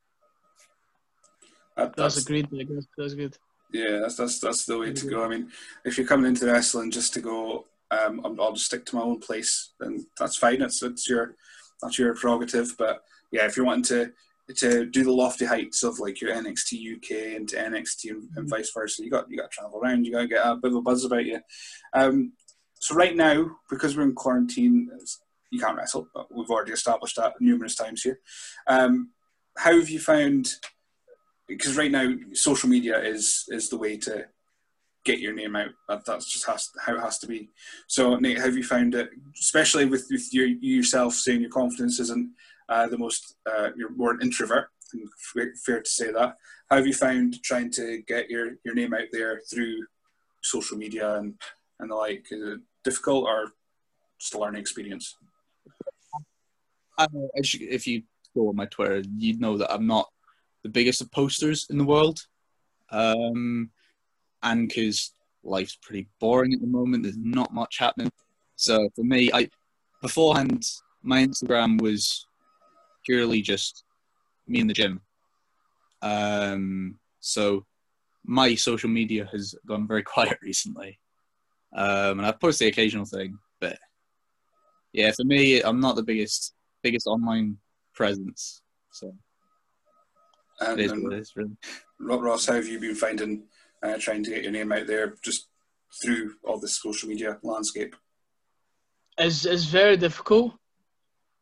That- 1.76 1.96
That's 1.96 2.18
agreed. 2.22 2.48
Like, 2.52 2.68
that's, 2.70 2.88
that's 2.98 3.14
good. 3.16 3.36
Yeah, 3.72 4.00
that's 4.02 4.16
that's 4.18 4.40
that's 4.40 4.66
the 4.66 4.78
way 4.78 4.94
to 4.94 5.10
go. 5.10 5.24
I 5.24 5.28
mean, 5.28 5.50
if 5.84 5.98
you're 5.98 6.06
coming 6.06 6.28
into 6.28 6.46
wrestling 6.46 6.92
just 6.92 7.14
to 7.16 7.22
go, 7.22 7.66
um, 7.90 8.22
I'm- 8.24 8.40
I'll 8.40 8.54
just 8.54 8.68
stick 8.68 8.86
to 8.86 8.96
my 8.96 9.02
own 9.02 9.20
place, 9.20 9.74
then 9.80 10.06
that's 10.20 10.36
fine. 10.38 10.62
It's 10.62 10.84
it's 10.84 11.10
your 11.10 11.36
that's 11.84 12.00
your 12.00 12.16
prerogative. 12.16 12.76
But 12.78 13.04
yeah, 13.32 13.46
if 13.46 13.56
you're 13.56 13.66
wanting 13.66 13.84
to 13.86 14.12
to 14.56 14.86
do 14.86 15.04
the 15.06 15.12
lofty 15.12 15.46
heights 15.46 15.84
of 15.84 16.00
like 16.00 16.20
your 16.20 16.34
NXT 16.34 16.98
UK 16.98 17.38
and 17.38 17.48
to 17.50 17.56
NXT 17.56 18.10
and, 18.10 18.30
and 18.36 18.50
vice 18.50 18.72
versa, 18.74 19.04
you 19.04 19.10
got 19.10 19.30
you 19.30 19.38
got 19.38 19.52
to 19.52 19.56
travel 19.56 19.80
around. 19.80 20.06
You 20.06 20.12
got 20.12 20.22
to 20.22 20.28
get 20.28 20.46
a 20.46 20.56
bit 20.56 20.72
of 20.72 20.78
a 20.78 20.82
buzz 20.82 21.06
about 21.06 21.26
you. 21.26 21.40
Um, 21.94 22.34
so 22.76 22.96
right 22.96 23.16
now, 23.16 23.50
because 23.70 23.96
we're 23.96 24.04
in 24.04 24.14
quarantine, 24.14 24.90
you 25.52 25.60
can't 25.60 25.78
wrestle. 25.78 26.08
But 26.14 26.34
we've 26.36 26.50
already 26.50 26.74
established 26.74 27.16
that 27.16 27.34
numerous 27.40 27.76
times 27.76 28.02
here. 28.02 28.20
Um, 28.68 29.12
how 29.58 29.78
have 29.78 29.90
you 29.90 30.00
found? 30.00 30.56
because 31.48 31.78
right 31.78 31.92
now 31.92 32.14
social 32.34 32.70
media 32.70 33.02
is 33.02 33.46
is 33.50 33.70
the 33.70 33.78
way 33.78 33.98
to 33.98 34.26
get 35.04 35.20
your 35.20 35.34
name 35.34 35.56
out. 35.56 35.70
That 35.88 36.06
that's 36.06 36.32
just 36.32 36.46
has 36.46 36.70
how 36.86 36.96
it 36.96 37.02
has 37.02 37.20
to 37.20 37.28
be. 37.28 37.50
So 37.88 38.16
Nate, 38.16 38.40
have 38.40 38.56
you 38.56 38.64
found 38.64 38.96
it, 38.96 39.10
especially 39.40 39.86
with 39.86 40.08
with 40.10 40.34
your, 40.34 40.48
you 40.48 40.78
yourself 40.78 41.14
saying 41.14 41.42
your 41.42 41.50
confidence 41.50 42.00
isn't 42.00 42.32
uh, 42.70 42.88
the 42.88 42.98
most, 42.98 43.36
uh, 43.46 43.70
you're 43.76 43.96
more 43.96 44.12
an 44.12 44.22
introvert. 44.22 44.70
Fair 45.66 45.82
to 45.82 45.90
say 45.90 46.12
that. 46.12 46.38
How 46.70 46.78
have 46.78 46.88
you 46.88 46.94
found 46.94 47.42
trying 47.44 47.72
to 47.72 48.04
get 48.08 48.30
your 48.30 48.56
your 48.64 48.76
name 48.76 48.94
out 48.94 49.08
there 49.12 49.42
through 49.52 49.86
social 50.42 50.78
media 50.78 51.16
and 51.16 51.34
and 51.80 51.90
the 51.90 51.96
like? 51.96 52.28
Is 52.32 52.42
it 52.42 52.60
difficult 52.84 53.26
or 53.26 53.54
just 54.20 54.34
a 54.36 54.40
learning 54.40 54.62
experience. 54.62 55.18
If 57.00 57.88
you 57.88 58.04
go 58.36 58.50
on 58.50 58.56
my 58.56 58.66
Twitter, 58.66 59.04
you'd 59.18 59.42
know 59.42 59.58
that 59.58 59.74
I'm 59.74 59.88
not 59.88 60.08
the 60.64 60.70
biggest 60.70 61.02
of 61.02 61.12
posters 61.12 61.68
in 61.70 61.78
the 61.78 61.84
world. 61.84 62.20
Um, 62.92 63.72
and 64.44 64.68
because 64.68 65.14
life's 65.44 65.78
pretty 65.82 66.08
boring 66.20 66.54
at 66.54 66.62
the 66.62 66.68
moment, 66.68 67.04
there's 67.04 67.18
not 67.18 67.54
much 67.54 67.78
happening. 67.80 68.12
So 68.56 68.90
for 68.96 69.04
me, 69.04 69.32
I 69.34 69.50
beforehand 70.02 70.66
my 71.02 71.26
Instagram 71.26 71.82
was 71.82 72.26
purely 73.06 73.42
just 73.42 73.84
me 74.48 74.60
in 74.60 74.68
the 74.68 74.74
gym. 74.74 75.02
Um, 76.02 77.00
so 77.20 77.66
my 78.26 78.56
social 78.56 78.90
media 78.90 79.28
has 79.32 79.56
gone 79.66 79.88
very 79.88 80.04
quiet 80.14 80.38
recently, 80.42 81.00
um, 81.76 82.20
and 82.20 82.26
I've 82.26 82.40
posted 82.40 82.68
the 82.68 82.72
occasional 82.72 83.06
thing, 83.06 83.38
but 83.60 83.78
yeah, 84.92 85.12
for 85.12 85.24
me, 85.24 85.62
I'm 85.62 85.80
not 85.80 85.96
the 85.96 86.04
biggest 86.04 86.54
biggest 86.84 87.08
online 87.08 87.58
presence. 87.94 88.62
So 88.92 89.14
And, 90.60 90.80
it 90.80 90.86
is 90.86 90.92
what 90.92 91.14
it 91.14 91.20
is, 91.20 91.32
really. 91.36 91.58
Ross, 92.00 92.46
how 92.46 92.54
have 92.54 92.68
you 92.68 92.80
been 92.80 92.96
finding 92.96 93.44
uh, 93.84 93.98
trying 94.00 94.24
to 94.24 94.32
get 94.32 94.44
your 94.44 94.52
name 94.52 94.72
out 94.72 94.88
there 94.88 95.16
just 95.24 95.48
through 96.02 96.34
all 96.44 96.60
this 96.60 96.82
social 96.82 97.10
media 97.10 97.38
landscape? 97.44 97.96
It's, 99.18 99.46
it's 99.46 99.66
very 99.66 99.98
difficult. 99.98 100.54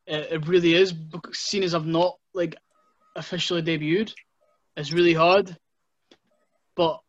It, 0.07 0.27
it 0.31 0.47
really 0.47 0.73
is. 0.73 0.93
Seeing 1.31 1.63
as 1.63 1.75
I've 1.75 1.85
not 1.85 2.17
like 2.33 2.55
officially 3.15 3.61
debuted, 3.61 4.13
it's 4.75 4.91
really 4.91 5.13
hard. 5.13 5.55
But 6.75 6.99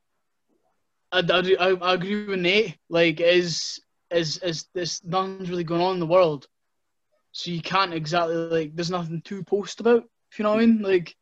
I, 1.11 1.21
I, 1.21 1.57
I, 1.59 1.71
I 1.75 1.95
agree 1.95 2.27
with 2.27 2.41
Nate. 2.41 2.77
Like, 2.89 3.21
is 3.21 3.81
is 4.11 4.39
is 4.39 4.67
this 4.75 5.03
nothing's 5.05 5.51
really 5.51 5.65
going 5.65 5.81
on 5.81 5.95
in 5.95 6.01
the 6.01 6.07
world, 6.07 6.47
so 7.33 7.51
you 7.51 7.63
can't 7.63 7.95
exactly 7.95 8.35
like. 8.35 8.75
There's 8.75 8.91
nothing 8.91 9.23
to 9.23 9.45
post 9.45 9.81
about. 9.81 10.05
If 10.31 10.39
you 10.39 10.45
know 10.45 10.51
what 10.51 10.63
I 10.63 10.67
mean, 10.67 10.83
like, 10.83 11.15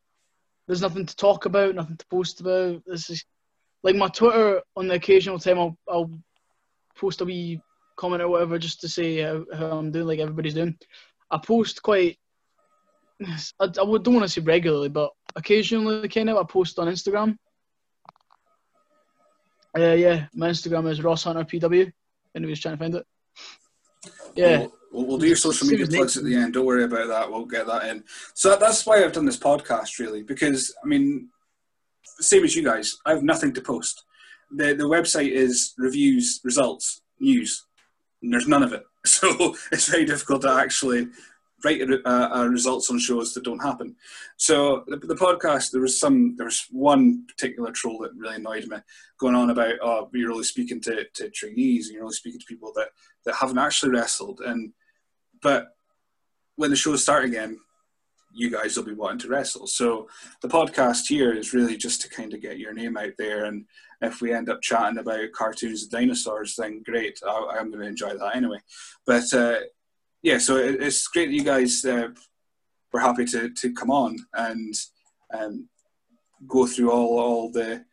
there's 0.67 0.83
nothing 0.83 1.07
to 1.07 1.17
talk 1.17 1.47
about, 1.47 1.75
nothing 1.75 1.97
to 1.97 2.07
post 2.07 2.41
about. 2.41 2.83
This 2.87 3.11
is 3.11 3.25
like 3.83 3.97
my 3.97 4.09
Twitter. 4.09 4.61
On 4.77 4.87
the 4.89 4.95
occasional 4.95 5.39
time, 5.39 5.59
I'll 5.59 5.79
I'll 5.89 6.11
post 6.97 7.21
a 7.21 7.25
wee 7.25 7.61
comment 7.97 8.23
or 8.23 8.29
whatever 8.29 8.59
just 8.59 8.81
to 8.81 8.89
say 8.89 9.19
how, 9.21 9.45
how 9.55 9.79
I'm 9.79 9.91
doing, 9.91 10.07
like 10.07 10.19
everybody's 10.21 10.55
doing. 10.55 10.77
I 11.31 11.39
post 11.39 11.83
quite. 11.83 12.19
I, 13.61 13.69
I 13.79 13.83
would- 13.83 14.03
don't 14.03 14.15
want 14.15 14.25
to 14.25 14.29
say 14.29 14.41
regularly, 14.41 14.89
but 14.89 15.11
occasionally, 15.37 16.09
kind 16.09 16.31
of, 16.31 16.37
I 16.39 16.45
post 16.45 16.79
on 16.79 16.89
Instagram. 16.89 17.37
Uh, 19.79 19.93
yeah, 19.93 20.27
my 20.35 20.49
Instagram 20.49 20.91
is 20.91 21.03
Ross 21.03 21.25
Hunter 21.25 21.45
PW. 21.45 21.93
Anybody's 22.35 22.61
trying 22.61 22.75
to 22.75 22.79
find 22.79 22.95
it. 22.97 23.07
Yeah, 24.35 24.67
we'll 24.91 25.19
do 25.19 25.27
your 25.27 25.37
social 25.37 25.69
media 25.69 25.87
plugs 25.87 26.17
at 26.17 26.25
the 26.25 26.35
end. 26.35 26.55
Don't 26.55 26.67
worry 26.67 26.85
about 26.85 27.09
that. 27.09 27.31
We'll 27.31 27.45
get 27.45 27.67
that 27.67 27.85
in. 27.87 28.03
So 28.35 28.57
that's 28.57 28.85
why 28.87 29.05
I've 29.05 29.13
done 29.13 29.27
this 29.27 29.37
podcast, 29.37 29.99
really, 29.99 30.23
because 30.23 30.75
I 30.83 30.87
mean, 30.87 31.29
same 32.21 32.45
as 32.45 32.55
you 32.55 32.63
guys, 32.63 32.97
I 33.07 33.11
have 33.11 33.23
nothing 33.23 33.53
to 33.55 33.61
post. 33.61 34.05
The 34.51 34.75
the 34.75 34.85
website 34.85 35.31
is 35.31 35.75
reviews, 35.79 36.41
results, 36.45 37.03
news, 37.21 37.67
and 38.23 38.33
there's 38.33 38.49
none 38.49 38.63
of 38.63 38.73
it. 38.73 38.85
So 39.07 39.57
it's 39.73 39.89
very 39.89 40.05
difficult 40.05 40.43
to 40.43 40.51
actually 40.51 41.09
write 41.65 41.81
a, 41.81 41.85
a, 41.85 41.97
a 41.97 42.01
uh, 42.05 42.39
uh, 42.39 42.47
results 42.47 42.91
on 42.91 42.99
shows 42.99 43.35
that 43.35 43.45
don't 43.45 43.63
happen. 43.63 43.97
So 44.37 44.85
the, 44.87 44.97
the 44.97 45.15
podcast, 45.15 45.71
there 45.71 45.81
was 45.81 45.99
some, 45.99 46.37
there 46.37 46.47
was 46.47 46.67
one 46.71 47.27
particular 47.27 47.71
troll 47.73 47.99
that 48.01 48.15
really 48.17 48.37
annoyed 48.37 48.67
me, 48.67 48.79
going 49.19 49.35
on 49.35 49.51
about, 49.51 49.75
oh, 49.83 50.09
you're 50.13 50.33
only 50.33 50.45
speaking 50.45 50.81
to, 50.83 51.05
to 51.15 51.31
trainees 51.31 51.87
and 51.87 51.95
you're 51.95 52.05
only 52.05 52.15
speaking 52.15 52.41
to 52.41 52.47
people 52.47 52.73
that 52.77 52.89
that 53.25 53.35
haven't 53.35 53.59
actually 53.59 53.93
wrestled. 53.93 54.41
And 54.41 54.73
but 55.43 55.69
when 56.57 56.71
the 56.71 56.77
shows 56.77 57.03
start 57.03 57.25
again, 57.25 57.59
you 58.33 58.51
guys 58.51 58.77
will 58.77 58.85
be 58.85 58.93
wanting 58.93 59.19
to 59.19 59.29
wrestle. 59.29 59.67
So 59.67 60.09
the 60.41 60.49
podcast 60.49 61.09
here 61.09 61.33
is 61.33 61.53
really 61.53 61.77
just 61.77 62.01
to 62.03 62.09
kind 62.09 62.33
of 62.33 62.41
get 62.41 62.59
your 62.59 62.73
name 62.73 62.97
out 62.97 63.13
there. 63.19 63.45
And 63.45 63.67
if 64.01 64.21
we 64.21 64.33
end 64.33 64.49
up 64.49 64.63
chatting 64.63 64.99
about 64.99 65.33
cartoons 65.33 65.83
and 65.83 65.91
dinosaurs, 65.91 66.55
then 66.57 66.83
great. 66.85 67.19
I, 67.27 67.57
I'm 67.59 67.71
going 67.71 67.83
to 67.83 67.89
enjoy 67.89 68.17
that 68.17 68.37
anyway. 68.37 68.59
But 69.07 69.33
uh, 69.35 69.57
yeah, 70.23 70.39
so 70.39 70.57
it, 70.57 70.83
it's 70.83 71.07
great 71.09 71.27
that 71.27 71.35
you 71.35 71.45
guys 71.45 71.85
uh, 71.85 72.09
were 72.93 73.01
happy 73.01 73.25
to 73.27 73.51
to 73.51 73.73
come 73.73 73.91
on 73.91 74.17
and 74.35 74.75
um, 75.33 75.69
go 76.47 76.67
through 76.67 76.91
all 76.91 77.19
all 77.19 77.51
the 77.51 77.85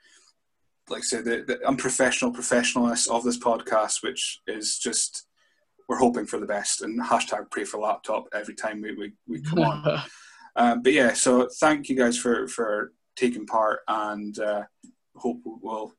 like 0.89 0.99
I 0.99 1.03
said, 1.03 1.25
the, 1.25 1.43
the 1.45 1.67
unprofessional 1.67 2.31
professionalness 2.31 3.09
of 3.09 3.23
this 3.23 3.37
podcast, 3.37 4.03
which 4.03 4.39
is 4.47 4.79
just 4.79 5.25
we're 5.87 5.97
hoping 5.97 6.25
for 6.25 6.39
the 6.39 6.45
best 6.45 6.81
and 6.81 7.01
hashtag 7.01 7.49
pray 7.49 7.63
for 7.63 7.79
laptop 7.79 8.27
every 8.33 8.55
time 8.55 8.81
we, 8.81 8.93
we, 8.93 9.13
we 9.27 9.41
come 9.41 9.59
on. 9.59 10.01
Um, 10.57 10.81
but 10.81 10.91
yeah, 10.91 11.13
so 11.13 11.47
thank 11.59 11.87
you 11.87 11.95
guys 11.95 12.17
for, 12.17 12.47
for 12.47 12.91
taking 13.15 13.45
part 13.45 13.81
and 13.87 14.37
uh, 14.39 14.63
hope 15.15 15.39
we'll 15.45 15.93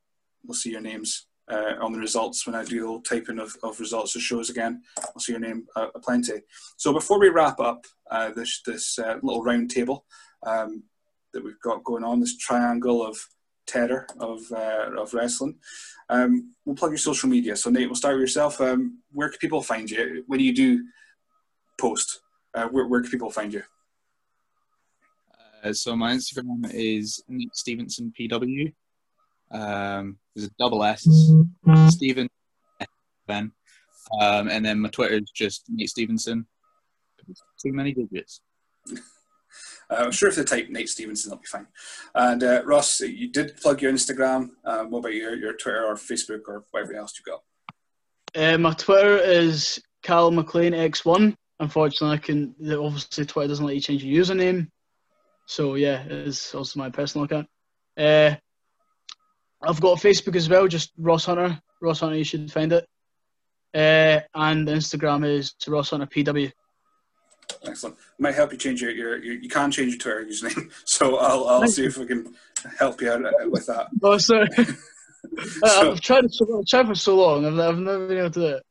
we'll 0.45 0.55
see 0.55 0.71
your 0.71 0.81
names 0.81 1.27
uh, 1.51 1.75
on 1.81 1.93
the 1.93 1.99
results 1.99 2.47
when 2.47 2.55
I 2.55 2.65
do 2.65 2.81
the 2.81 2.87
old 2.87 3.05
typing 3.05 3.39
of, 3.39 3.57
of 3.63 3.81
results 3.81 4.17
of 4.17 4.23
shows 4.23 4.51
again. 4.51 4.83
I'll 4.99 5.21
see 5.21 5.33
your 5.33 5.41
name 5.41 5.67
uh, 5.77 5.89
plenty. 6.03 6.41
So 6.77 6.93
before 6.93 7.19
we 7.19 7.29
wrap 7.29 7.61
up 7.61 7.85
uh, 8.11 8.31
this 8.31 8.63
this 8.65 8.99
uh, 8.99 9.17
little 9.23 9.43
round 9.43 9.71
table 9.71 10.05
um, 10.47 10.83
that 11.33 11.45
we've 11.45 11.61
got 11.61 11.85
going 11.85 12.05
on, 12.05 12.21
this 12.21 12.37
triangle 12.37 13.05
of 13.07 13.17
terror 13.67 14.07
of 14.19 14.41
uh, 14.53 14.91
of 14.97 15.15
wrestling, 15.15 15.57
um, 16.09 16.55
we'll 16.65 16.77
plug 16.77 16.93
your 16.93 16.99
social 16.99 17.29
media. 17.29 17.57
So 17.57 17.71
Nate, 17.71 17.89
we'll 17.89 17.95
start 17.95 18.15
with 18.15 18.23
yourself. 18.23 18.61
Um, 18.61 19.03
where 19.13 19.29
can 19.29 19.39
people 19.39 19.63
find 19.63 19.91
you 19.91 20.25
when 20.27 20.41
you 20.41 20.55
do 20.55 20.85
post? 21.81 22.21
Uh, 22.55 22.67
where, 22.69 22.87
where 22.87 23.03
can 23.03 23.11
people 23.11 23.31
find 23.31 23.53
you? 23.53 23.63
Uh, 25.63 25.73
so 25.73 25.97
my 25.97 26.15
Instagram 26.15 26.71
is 26.73 27.23
Nate 27.29 27.53
Stevensson 27.53 28.13
PW. 28.19 28.73
Um, 29.51 30.19
there's 30.35 30.49
a 30.49 30.53
double 30.59 30.85
S, 30.85 31.09
Stephen 31.89 32.29
Ben, 33.27 33.53
um, 34.21 34.49
and 34.49 34.65
then 34.65 34.81
my 34.81 34.89
Twitter 34.91 35.17
is 35.17 35.31
just 35.35 35.65
Nate 35.69 35.89
Stevensson. 35.89 36.45
Too 37.63 37.73
many 37.73 37.93
digits. 37.93 38.41
Uh, 39.91 40.03
I'm 40.05 40.11
sure 40.11 40.29
if 40.29 40.37
they 40.37 40.45
type 40.45 40.69
Nate 40.69 40.87
Stevensson, 40.87 41.29
they'll 41.29 41.39
be 41.39 41.47
fine. 41.47 41.67
And 42.15 42.43
uh, 42.45 42.63
Ross, 42.67 43.01
you 43.01 43.29
did 43.29 43.57
plug 43.57 43.81
your 43.81 43.91
Instagram. 43.91 44.51
Um, 44.65 44.91
what 44.91 44.99
about 44.99 45.15
your, 45.15 45.35
your 45.35 45.55
Twitter 45.55 45.83
or 45.83 45.95
Facebook 45.95 46.43
or 46.47 46.65
whatever 46.73 46.95
else 46.95 47.19
you 47.19 47.33
got? 47.33 47.43
Uh, 48.35 48.59
my 48.59 48.75
Twitter 48.75 49.17
is 49.17 49.81
Cal 50.03 50.31
McLean 50.31 50.75
X1. 50.75 51.35
Unfortunately, 51.61 52.17
I 52.17 52.19
can. 52.19 52.55
Obviously, 52.71 53.25
Twitter 53.25 53.49
doesn't 53.49 53.65
let 53.65 53.75
you 53.75 53.81
change 53.81 54.05
your 54.05 54.23
username. 54.23 54.69
So 55.49 55.77
yeah, 55.77 56.03
it's 56.03 56.55
also 56.55 56.79
my 56.79 56.91
personal 56.91 57.25
account. 57.25 57.49
Uh, 57.97 58.35
I've 59.63 59.81
got 59.81 59.99
Facebook 59.99 60.37
as 60.37 60.47
well, 60.49 60.69
just 60.69 60.93
Ross 60.99 61.25
Hunter. 61.25 61.59
Ross 61.81 62.01
Hunter, 62.01 62.17
you 62.17 62.25
should 62.25 62.53
find 62.53 62.71
it. 62.71 62.87
Uh, 63.75 64.21
and 64.35 64.69
Instagram 64.69 65.27
is 65.27 65.55
to 65.55 65.71
Ross 65.71 65.91
Hunter 65.91 66.07
PW. 66.07 66.53
Excellent. 67.65 67.97
Might 68.19 68.35
help 68.35 68.53
you 68.53 68.59
change 68.59 68.83
your, 68.83 68.91
your, 68.91 69.25
your 69.25 69.35
you 69.37 69.49
can 69.49 69.71
change 69.71 69.93
your 69.93 69.99
Twitter 69.99 70.27
username. 70.31 70.71
So 70.85 71.17
I'll, 71.17 71.49
I'll 71.49 71.67
see 71.67 71.87
if 71.87 71.97
we 71.97 72.05
can 72.05 72.35
help 72.79 73.01
you 73.01 73.11
out 73.11 73.25
uh, 73.25 73.49
with 73.49 73.67
that. 73.67 73.89
Oh, 74.03 74.19
sorry. 74.19 74.49
So- 75.65 75.93
I've 75.93 76.01
tried 76.01 76.25
it 76.25 76.33
so, 76.33 76.59
I've 76.59 76.67
tried 76.67 76.87
for 76.87 76.95
so 76.95 77.17
long. 77.17 77.45
I've, 77.47 77.59
I've 77.59 77.79
never 77.79 78.07
been 78.07 78.19
able 78.19 78.31
to 78.31 78.41
do 78.41 78.47
it. 78.57 78.63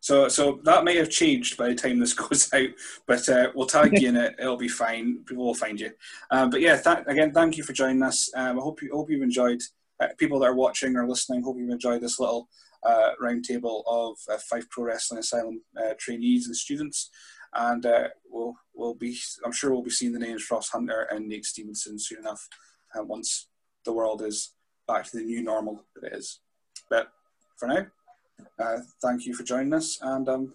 So, 0.00 0.28
so 0.28 0.60
that 0.64 0.84
may 0.84 0.96
have 0.96 1.10
changed 1.10 1.56
by 1.56 1.68
the 1.68 1.74
time 1.74 1.98
this 1.98 2.12
goes 2.14 2.52
out, 2.52 2.68
but 3.06 3.28
uh, 3.28 3.50
we'll 3.54 3.66
tag 3.66 3.98
you 3.98 4.08
in 4.08 4.16
it. 4.16 4.36
It'll 4.38 4.56
be 4.56 4.68
fine. 4.68 5.24
People 5.26 5.44
will 5.44 5.54
find 5.54 5.78
you. 5.78 5.90
Um, 6.30 6.50
but 6.50 6.60
yeah, 6.60 6.76
th- 6.76 7.04
again, 7.06 7.32
thank 7.32 7.56
you 7.56 7.64
for 7.64 7.72
joining 7.72 8.02
us. 8.02 8.30
Um, 8.34 8.58
I 8.58 8.62
hope 8.62 8.82
you 8.82 8.90
hope 8.92 9.10
you've 9.10 9.22
enjoyed. 9.22 9.60
Uh, 9.98 10.08
people 10.18 10.38
that 10.38 10.46
are 10.46 10.54
watching 10.54 10.94
or 10.96 11.08
listening, 11.08 11.42
hope 11.42 11.56
you've 11.58 11.70
enjoyed 11.70 12.02
this 12.02 12.20
little 12.20 12.48
uh, 12.84 13.10
roundtable 13.22 13.82
of 13.86 14.16
uh, 14.30 14.36
Fife 14.38 14.68
Pro 14.70 14.84
Wrestling 14.84 15.20
Asylum 15.20 15.62
uh, 15.76 15.94
trainees 15.98 16.46
and 16.46 16.56
students. 16.56 17.10
And 17.54 17.86
we'll 18.30 18.54
we'll 18.74 18.94
be. 18.94 19.16
I'm 19.44 19.52
sure 19.52 19.72
we'll 19.72 19.82
be 19.82 19.90
seeing 19.90 20.12
the 20.12 20.18
names 20.18 20.50
Ross 20.50 20.68
Hunter 20.68 21.08
and 21.10 21.26
Nate 21.26 21.44
Stevensson 21.44 21.98
soon 21.98 22.18
enough. 22.18 22.46
Once 22.94 23.48
the 23.84 23.92
world 23.92 24.22
is 24.22 24.52
back 24.86 25.04
to 25.04 25.16
the 25.16 25.22
new 25.22 25.42
normal 25.42 25.84
that 25.94 26.12
it 26.12 26.16
is. 26.16 26.40
But 26.90 27.08
for 27.56 27.68
now, 27.68 27.86
thank 29.02 29.26
you 29.26 29.34
for 29.34 29.42
joining 29.42 29.72
us, 29.74 29.98
and 30.02 30.28
um, 30.28 30.52